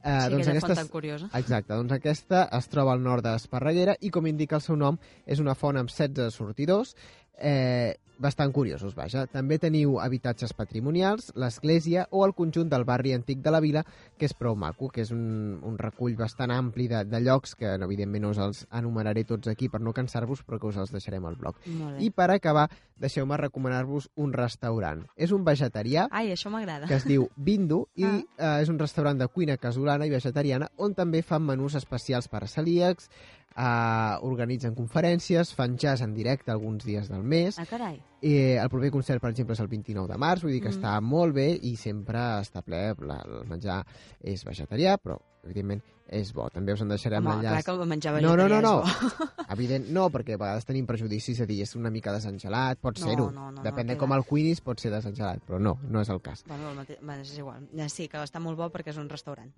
[0.05, 1.29] Eh, sí, doncs aquella font tan curiosa.
[1.39, 5.41] Exacte, doncs aquesta es troba al nord d'Esparreguera i, com indica el seu nom, és
[5.41, 6.93] una font amb 16 sortidors,
[7.39, 9.25] eh, bastant curiosos, vaja.
[9.31, 13.85] També teniu habitatges patrimonials, l'església o el conjunt del barri antic de la vila,
[14.19, 17.75] que és prou maco, que és un, un recull bastant ampli de, de llocs, que
[17.75, 21.27] evidentment no us els enumeraré tots aquí per no cansar-vos, però que us els deixarem
[21.27, 21.59] al blog.
[21.99, 22.69] I per acabar,
[23.01, 25.03] deixeu-me recomanar-vos un restaurant.
[25.17, 26.84] És un vegetarià, Ai, això m'agrada.
[26.89, 28.21] Que es diu Bindu i Ah.
[28.39, 32.45] eh, és un restaurant de cuina casolana i vegetariana on també fan menús especials per
[32.45, 33.11] a celíacs,
[33.57, 37.59] eh, organitzen conferències, fan jazz en directe alguns dies del mes.
[37.59, 38.01] Ah, carai.
[38.23, 40.79] Eh, el proper concert, per exemple, és el 29 de març, vull dir que Mm.
[40.81, 43.85] està molt bé i sempre està ple, la, el menjar
[44.23, 46.49] és vegetarià, però evidentment és bo.
[46.53, 47.65] També us en deixarem Home, clar l'enllaç.
[47.65, 48.83] que el menjar No, no, no, vegetarià no.
[48.83, 49.27] és bo.
[49.55, 53.07] Evident, no, perquè a vegades tenim prejudicis a dir és una mica desengelat, pot No,
[53.07, 53.31] ser-ho.
[53.31, 56.09] no, no, Depèn no, de com el cuinis, pot ser desengelat, però no, no és
[56.09, 56.45] el cas.
[56.49, 56.99] Bueno, el mate...
[57.03, 57.69] bueno, és igual.
[57.89, 59.51] Sí, que està molt bo perquè és un restaurant.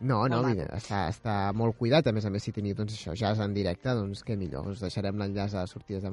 [0.00, 3.12] No, no, mira, està, està molt cuidat, a més a més si teniu doncs, això,
[3.34, 6.04] jazz en directe, doncs què millor, us deixarem l'enllaç a sortides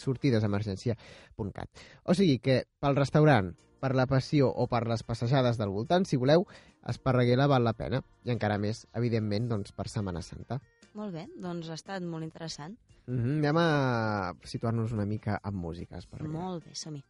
[0.00, 1.68] sortidesemergència.cat.
[2.04, 6.16] O sigui que pel restaurant, per la passió o per les passejades del voltant, si
[6.16, 6.46] voleu,
[6.84, 10.60] Esparreguera val la pena, i encara més, evidentment, doncs, per Setmana Santa.
[10.94, 12.78] molt bé, doncs ha estat molt interessant.
[13.06, 13.38] Mm -hmm.
[13.38, 16.38] Anem a situar-nos una mica amb música, Esparreguera.
[16.38, 17.04] Molt bé, som-hi.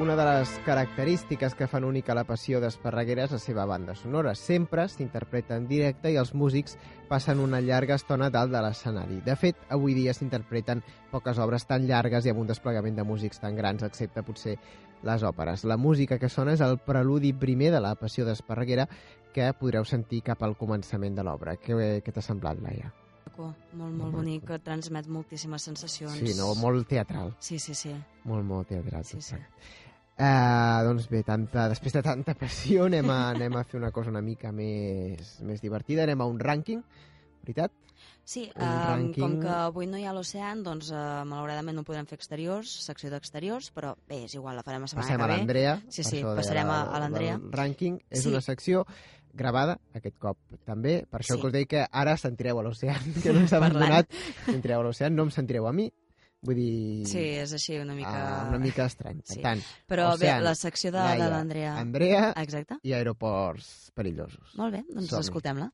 [0.00, 4.32] Una de les característiques que fan única la passió d'Esparreguera és la seva banda sonora.
[4.32, 6.78] Sempre s'interpreta en directe i els músics
[7.10, 9.18] passen una llarga estona dalt de l'escenari.
[9.26, 10.80] De fet, avui dia s'interpreten
[11.10, 14.56] poques obres tan llargues i amb un desplegament de músics tan grans, excepte potser
[15.04, 15.66] les òperes.
[15.68, 18.88] La música que sona és el preludi primer de la passió d'Esparreguera
[19.34, 21.58] que podreu sentir cap al començament de l'obra.
[21.60, 22.88] Què, què t'ha semblat, Laia?
[23.40, 26.16] Maco, molt, molt bonic, que transmet moltíssimes sensacions.
[26.18, 26.54] Sí, no?
[26.60, 27.34] Molt teatral.
[27.40, 27.92] Sí, sí, sí.
[28.24, 29.04] Molt, molt teatral.
[29.04, 29.36] Sí, sí.
[30.18, 34.10] Uh, doncs bé, tanta, després de tanta passió anem a, anem a fer una cosa
[34.12, 36.82] una mica més, més divertida, anem a un rànquing,
[37.42, 37.72] veritat?
[38.24, 39.16] Sí, um, rànquing.
[39.22, 43.08] com que avui no hi ha l'ocean, doncs uh, malauradament no podrem fer exteriors, secció
[43.10, 45.38] d'exteriors, però bé, és igual, la farem la setmana Passem a que ve.
[45.38, 45.72] l'Andrea.
[45.88, 47.38] Sí, sí, passarem a- del- a l'Andrea.
[47.40, 48.28] del Rànquing és Sí.
[48.28, 48.84] una secció
[49.32, 50.36] gravada, aquest cop
[50.66, 51.40] també, per això Sí.
[51.40, 52.94] que us deia que ara sentireu a l'oceà,
[53.24, 53.76] que no ens ha Parlant.
[53.82, 54.12] abandonat,
[54.44, 55.90] sentireu a l'oceà, no em sentireu a mi,
[56.46, 57.06] vull dir...
[57.10, 58.12] Sí, és així una mica...
[58.14, 59.20] ah, una mica estrany.
[59.26, 59.42] Per Sí.
[59.44, 59.60] tant,
[59.90, 61.74] Però bé, Ocean, la secció de, de l'Andrea...
[61.80, 62.80] Andrea Exacte.
[62.82, 64.56] i aeroports perillosos.
[64.60, 65.70] Molt bé, doncs escoltem-la.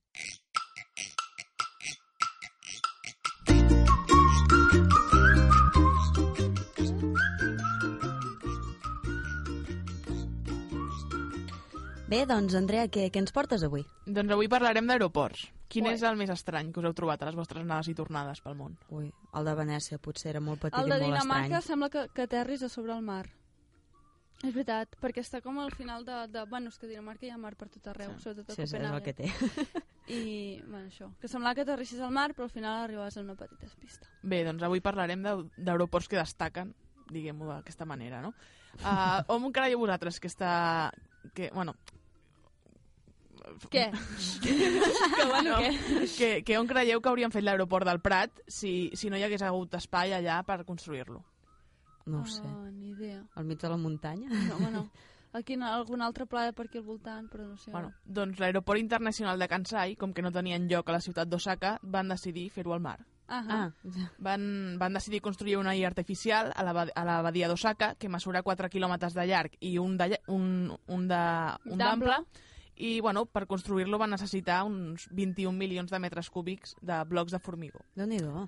[12.06, 13.82] Bé, doncs, Andrea, què, què ens portes avui?
[14.06, 15.46] Doncs avui parlarem d'aeroports.
[15.68, 15.92] Quin Ui.
[15.94, 18.54] és el més estrany que us heu trobat a les vostres anades i tornades pel
[18.54, 18.76] món?
[18.94, 21.62] Ui, el de Venècia potser era molt petit El de i molt Dinamarca estrany.
[21.66, 23.26] sembla que, que aterris a sobre el mar.
[24.44, 26.16] És veritat, perquè està com al final de...
[26.28, 28.22] de bueno, és que a Dinamarca hi ha mar per tot arreu, Sí.
[28.22, 29.30] sobretot a Sí, és, és el que té.
[30.12, 33.34] I, bueno, això, que semblava que aterrissis al mar, però al final arribaves a una
[33.34, 34.06] petita pista.
[34.22, 35.24] Bé, doncs avui parlarem
[35.56, 36.74] d'aeroports que destaquen,
[37.10, 38.34] diguem-ho d'aquesta manera, no?
[38.84, 40.92] Uh, on creieu vosaltres que està...
[41.34, 41.74] Que, bueno,
[43.70, 43.90] Què?
[44.42, 45.58] que bueno, No.
[45.62, 46.06] què?
[46.16, 49.42] que, que on creieu que haurien fet l'aeroport del Prat si, si no hi hagués
[49.46, 51.22] hagut espai allà per construir-lo?
[52.06, 52.42] No ho sé.
[52.46, 53.22] Oh, ni idea.
[53.34, 54.28] Al mig de la muntanya?
[54.30, 54.84] No, home, no.
[55.36, 57.70] Aquí en algun altre pla per aquí al voltant, però no sé.
[57.70, 61.74] Bueno, doncs l'aeroport internacional de Kansai, com que no tenien lloc a la ciutat d'Osaka,
[61.82, 62.96] van decidir fer-ho al mar.
[63.28, 63.66] Ah, Ah,
[64.22, 68.42] Van, van decidir construir una illa artificial a la, a la badia d'Osaka que mesura
[68.46, 71.20] 4 quilòmetres de llarg i un de, un, un de,
[71.66, 72.16] un D'ample.
[72.76, 77.40] I bueno, per construir-lo van necessitar uns 21 milions de metres cúbics de blocs de
[77.40, 77.82] formigó.
[77.96, 78.46] Déu-n'hi-do.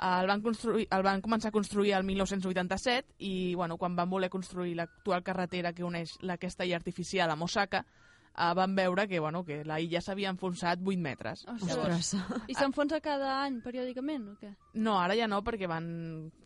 [0.00, 4.30] El van, construir, el van començar a construir el 1987 i bueno, quan van voler
[4.32, 9.44] construir l'actual carretera que uneix aquesta illa artificial amb Osaka eh, van veure que, bueno,
[9.44, 11.44] que la illa s'havia enfonsat 8 metres.
[11.52, 11.76] Ostres.
[11.76, 12.48] Ostres.
[12.48, 14.54] I s'enfonsa cada any, periòdicament, o què?
[14.80, 15.86] No, ara ja no, perquè van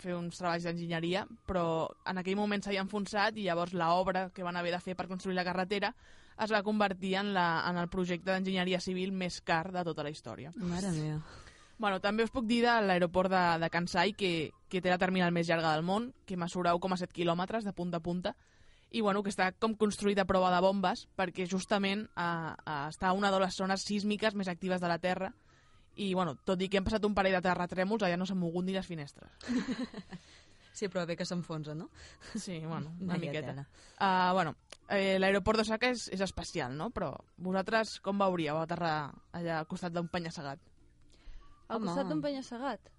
[0.02, 4.58] fer uns treballs d'enginyeria, però en aquell moment s'havia enfonsat i llavors l'obra que van
[4.58, 5.94] haver de fer per construir la carretera
[6.40, 10.10] es va convertir en, la, en el projecte d'enginyeria civil més car de tota la
[10.10, 10.52] història.
[10.56, 11.20] Mare meva.
[11.78, 15.32] Bueno, també us puc dir de l'aeroport de, de Kansai, que, que té la terminal
[15.34, 18.34] més llarga del món, que mesura 1,7 quilòmetres de punta a punta,
[18.94, 23.10] i bueno, que està com construït a prova de bombes, perquè justament eh, eh, està
[23.10, 25.32] a una de les zones sísmiques més actives de la Terra,
[25.96, 28.66] i bueno, tot i que hem passat un parell de terratrèmols, allà no s'han mogut
[28.66, 29.34] ni les finestres.
[30.74, 31.88] Sí, però bé que s'enfonsa, no?
[32.34, 33.52] Sí, bueno, una Vaya miqueta.
[33.52, 33.66] tela.
[33.94, 34.56] Uh, bueno,
[34.90, 36.88] eh, l'aeroport d'Osaka és, és especial, no?
[36.90, 40.58] Però vosaltres com veuríeu aterrar allà al costat d'un penya-segat?
[41.68, 41.86] Al Home.
[41.86, 42.90] costat d'un penya-segat.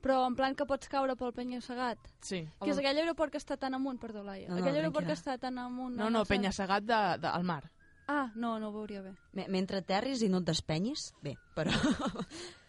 [0.00, 1.98] Però en plan que pots caure pel penya-segat.
[2.24, 2.40] Sí.
[2.64, 4.48] Que és aquell aeroport que està tan amunt, perdó, Laia.
[4.48, 5.36] No, no, aquell aeroport que tranquil·la.
[5.36, 5.98] està tan amunt.
[6.00, 7.66] No, no, penya-segat de, de, al mar.
[8.10, 9.12] Ah, no, no ho veuria bé.
[9.38, 11.70] Me- Mentre aterris i no et despenyis, bé, però...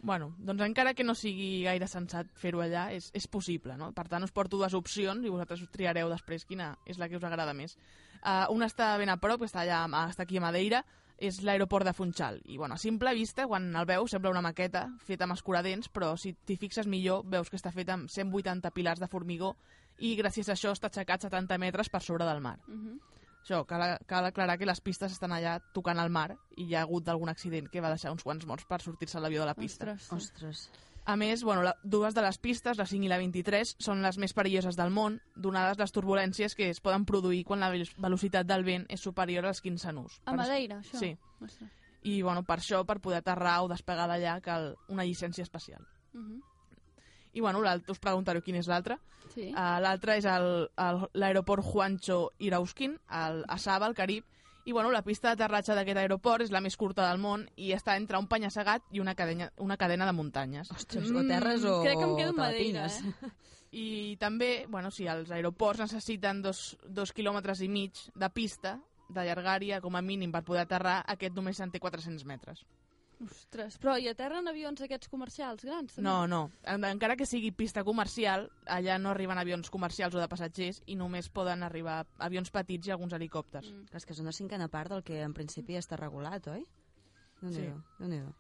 [0.04, 3.92] Bueno, doncs encara que no sigui gaire sensat fer-ho allà, és, és possible, no?
[3.94, 7.18] Per tant, us porto dues opcions i vosaltres us triareu després quina és la que
[7.20, 7.76] us agrada més.
[8.22, 10.84] Uh, una està ben a prop, està, allà, a- està aquí a Madeira,
[11.22, 12.40] és l'aeroport de Funchal.
[12.50, 16.16] I, bueno, a simple vista, quan el veus, sembla una maqueta feta amb escuradents, però
[16.18, 19.54] si t'hi fixes millor, veus que està feta amb 180 pilars de formigó
[20.02, 22.58] i gràcies a això està aixecat 70 metres per sobre del mar.
[22.68, 23.00] Uh -huh.
[23.42, 26.82] Això, cal, cal aclarar que les pistes estan allà tocant al mar i hi ha
[26.86, 29.92] hagut algun accident que va deixar uns quants morts per sortir-se l'avió de la pista.
[29.94, 30.12] Ostres.
[30.14, 30.70] Ostres.
[31.04, 34.20] A més, bueno, la, dues de les pistes, la 5 i la 23, són les
[34.22, 38.46] més perilloses del món, donades les turbulències que es poden produir quan la velo- velocitat
[38.46, 40.20] del vent és superior als 15 nus.
[40.26, 41.00] A Madeira, això?
[41.02, 41.18] Sí.
[41.42, 41.72] Ostres.
[42.04, 45.82] I bueno, per això, per poder aterrar o despegar d'allà, cal una llicència especial.
[46.14, 46.40] Uh -huh.
[47.34, 48.98] I bueno, us preguntareu quin és l'altre.
[49.32, 49.48] Sí.
[49.54, 54.26] Uh, L'altre és l'aeroport Juancho Irauskin, al, a Saba, al Carib,
[54.66, 57.96] i bueno, la pista d'aterratge d'aquest aeroport és la més curta del món i està
[57.98, 60.70] entre un penya-segat i una cadena, una cadena de muntanyes.
[60.76, 61.80] Ostres, o aterres o...
[61.80, 63.32] Mm, crec que em quedo Madeira, eh?
[63.82, 63.88] I
[64.20, 68.76] també, bueno, sí, els aeroports necessiten dos, dos quilòmetres i mig de pista
[69.10, 72.66] de llargària, com a mínim, per poder aterrar, aquest només en té 400 metres.
[73.22, 75.94] Ostres, però hi aterren avions aquests comercials grans?
[75.94, 76.02] també?
[76.08, 76.50] No, no.
[76.64, 80.96] En- Encara que sigui pista comercial, allà no arriben avions comercials o de passatgers i
[80.96, 83.70] només poden arribar avions petits i alguns helicòpters.
[83.72, 83.86] Mm.
[83.96, 86.66] És que és una cinquena part del que en principi està regulat, oi?
[87.42, 87.94] Déu-n'hi-do, Sí.
[88.00, 88.34] Déu-n'hi-do.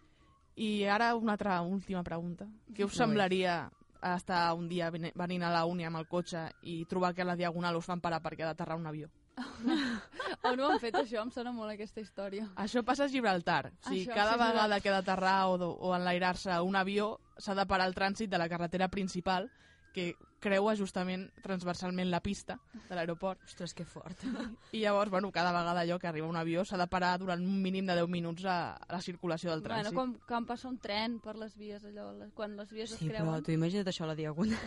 [0.55, 2.45] I ara una altra última pregunta.
[2.73, 2.97] Què us bé.
[2.97, 3.71] semblaria
[4.01, 7.35] estar un dia venint a la uni amb el cotxe i trobar que a la
[7.35, 9.09] Diagonal us fan parar perquè ha d'aterrar un avió?
[10.43, 11.21] On ho han fet, això?
[11.21, 12.47] Em sona molt aquesta història.
[12.59, 13.71] Això passa a Gibraltar.
[13.71, 17.55] O sigui, Això, cada sí, vegada que ha d'aterrar o, o enlairar-se un avió s'ha
[17.55, 19.49] de parar el trànsit de la carretera principal
[19.93, 22.55] que creua justament transversalment la pista
[22.89, 23.41] de l'aeroport.
[23.45, 24.23] Ostres, que fort.
[24.71, 27.59] I llavors, bueno, cada vegada allò que arriba un avió s'ha de parar durant un
[27.61, 29.93] mínim de 10 minuts a, a la circulació del Bueno, trànsit.
[29.99, 33.11] com quan passa un tren per les vies, allò, les- quan les vies Sí, es
[33.11, 33.43] però creuen.
[33.43, 34.57] tu imagina't això a la Diagonal.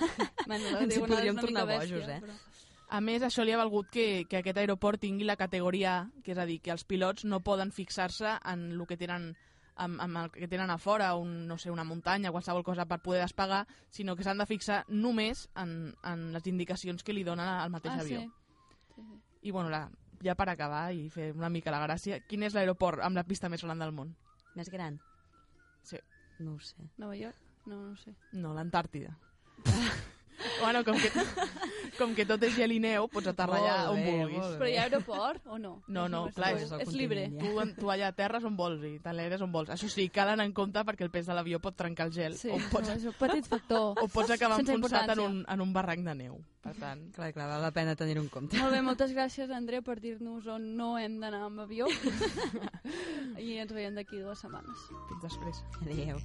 [0.47, 2.21] Bueno, la ens hi diagonal podríem tornar bèstia, bojos, eh?
[2.21, 2.39] Però...
[2.95, 6.31] A més, això li ha valgut que, que aquest aeroport tingui la categoria A, que
[6.35, 9.33] és a dir, que els pilots no poden fixar-se en el que tenen
[9.83, 13.01] amb, amb el que tenen a fora, un, no sé, una muntanya, qualsevol cosa per
[13.03, 17.49] poder despegar, sinó que s'han de fixar només en, en les indicacions que li donen
[17.49, 18.21] al mateix Ah, avió.
[18.21, 18.31] sí.
[18.95, 19.21] sí, sí.
[19.49, 19.89] I bueno, la,
[20.23, 23.51] ja per acabar i fer una mica la gràcia, quin és l'aeroport amb la pista
[23.51, 24.15] més gran del món?
[24.55, 25.01] Més gran?
[25.83, 25.99] Sí.
[26.39, 26.87] No ho sé.
[26.97, 27.37] Nova York?
[27.67, 28.15] No, no ho sé.
[28.39, 29.17] No, l'Antàrtida.
[30.61, 31.11] Bueno, com que,
[31.99, 34.55] com que tot és gel i neu, pots aterrar allà on bé, vulguis.
[34.61, 35.75] Però hi ha aeroport o no?
[35.89, 37.27] No, no, clar, és, és és libre.
[37.41, 39.71] Tu, tu allà aterres on vols i t'enlaires on vols.
[39.75, 42.37] Això sí, cal anar en compte perquè el pes de l'avió pot trencar el gel
[42.39, 43.95] Sí, o, pots, no, és un petit factor.
[44.01, 46.41] o pots acabar Sense enfonsat en un, en un barranc de neu.
[46.65, 48.57] Per tant, Clar, clar, val la pena tenir-ho en compte.
[48.57, 51.85] Molt bé, moltes gràcies, Andrea, per dir-nos on no hem d'anar amb avió.
[53.45, 54.87] I ens veiem d'aquí dues setmanes.
[55.11, 55.63] fins després.
[55.85, 56.17] Adéu.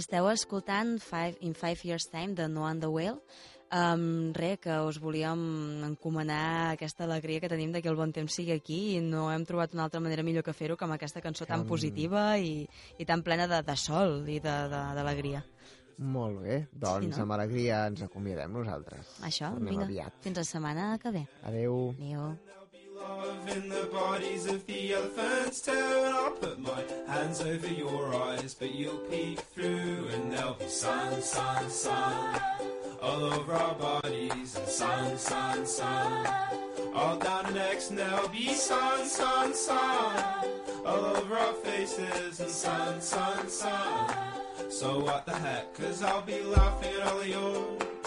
[0.00, 3.20] Esteu escoltant Five, In Five Years Time de No and the Whale.
[3.70, 5.38] Um, re, que us volíem
[5.86, 9.44] encomanar aquesta alegria que tenim de que el bon temps sigui aquí i no hem
[9.46, 12.64] trobat una altra manera millor que fer-ho que amb aquesta cançó tan positiva i,
[12.98, 15.44] i tan plena de, de sol i d'alegria.
[16.00, 17.22] Molt bé, doncs Sí, no?
[17.28, 19.06] amb alegria ens acomiadem nosaltres.
[19.22, 20.18] Això, Tornem vinga, aviat.
[20.24, 21.26] fins la setmana que ve.
[21.44, 21.92] Adeu.
[21.94, 22.24] Adéu.
[23.00, 25.60] Love in the bodies of the elephants.
[25.60, 30.54] Too And I'll put my hands over your eyes But you'll peek through and there'll
[30.54, 32.40] be sun, sun, sun.
[33.02, 36.26] All over our bodies and sun, sun, sun.
[36.94, 40.24] All down our necks and there'll be sun, sun, sun.
[40.84, 44.14] All over our faces and sun, sun, sun.
[44.68, 47.99] So what the heck, cause I'll be laughing at all of your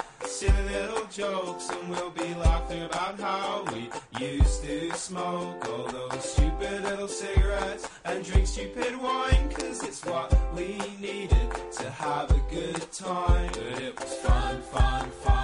[0.43, 3.89] silly little jokes and we'll be laughing about how we
[4.19, 10.29] used to smoke all those stupid little cigarettes and drink stupid wine cause it's what
[10.53, 13.49] we needed to have a good time.
[13.53, 15.42] But it was fun fun fun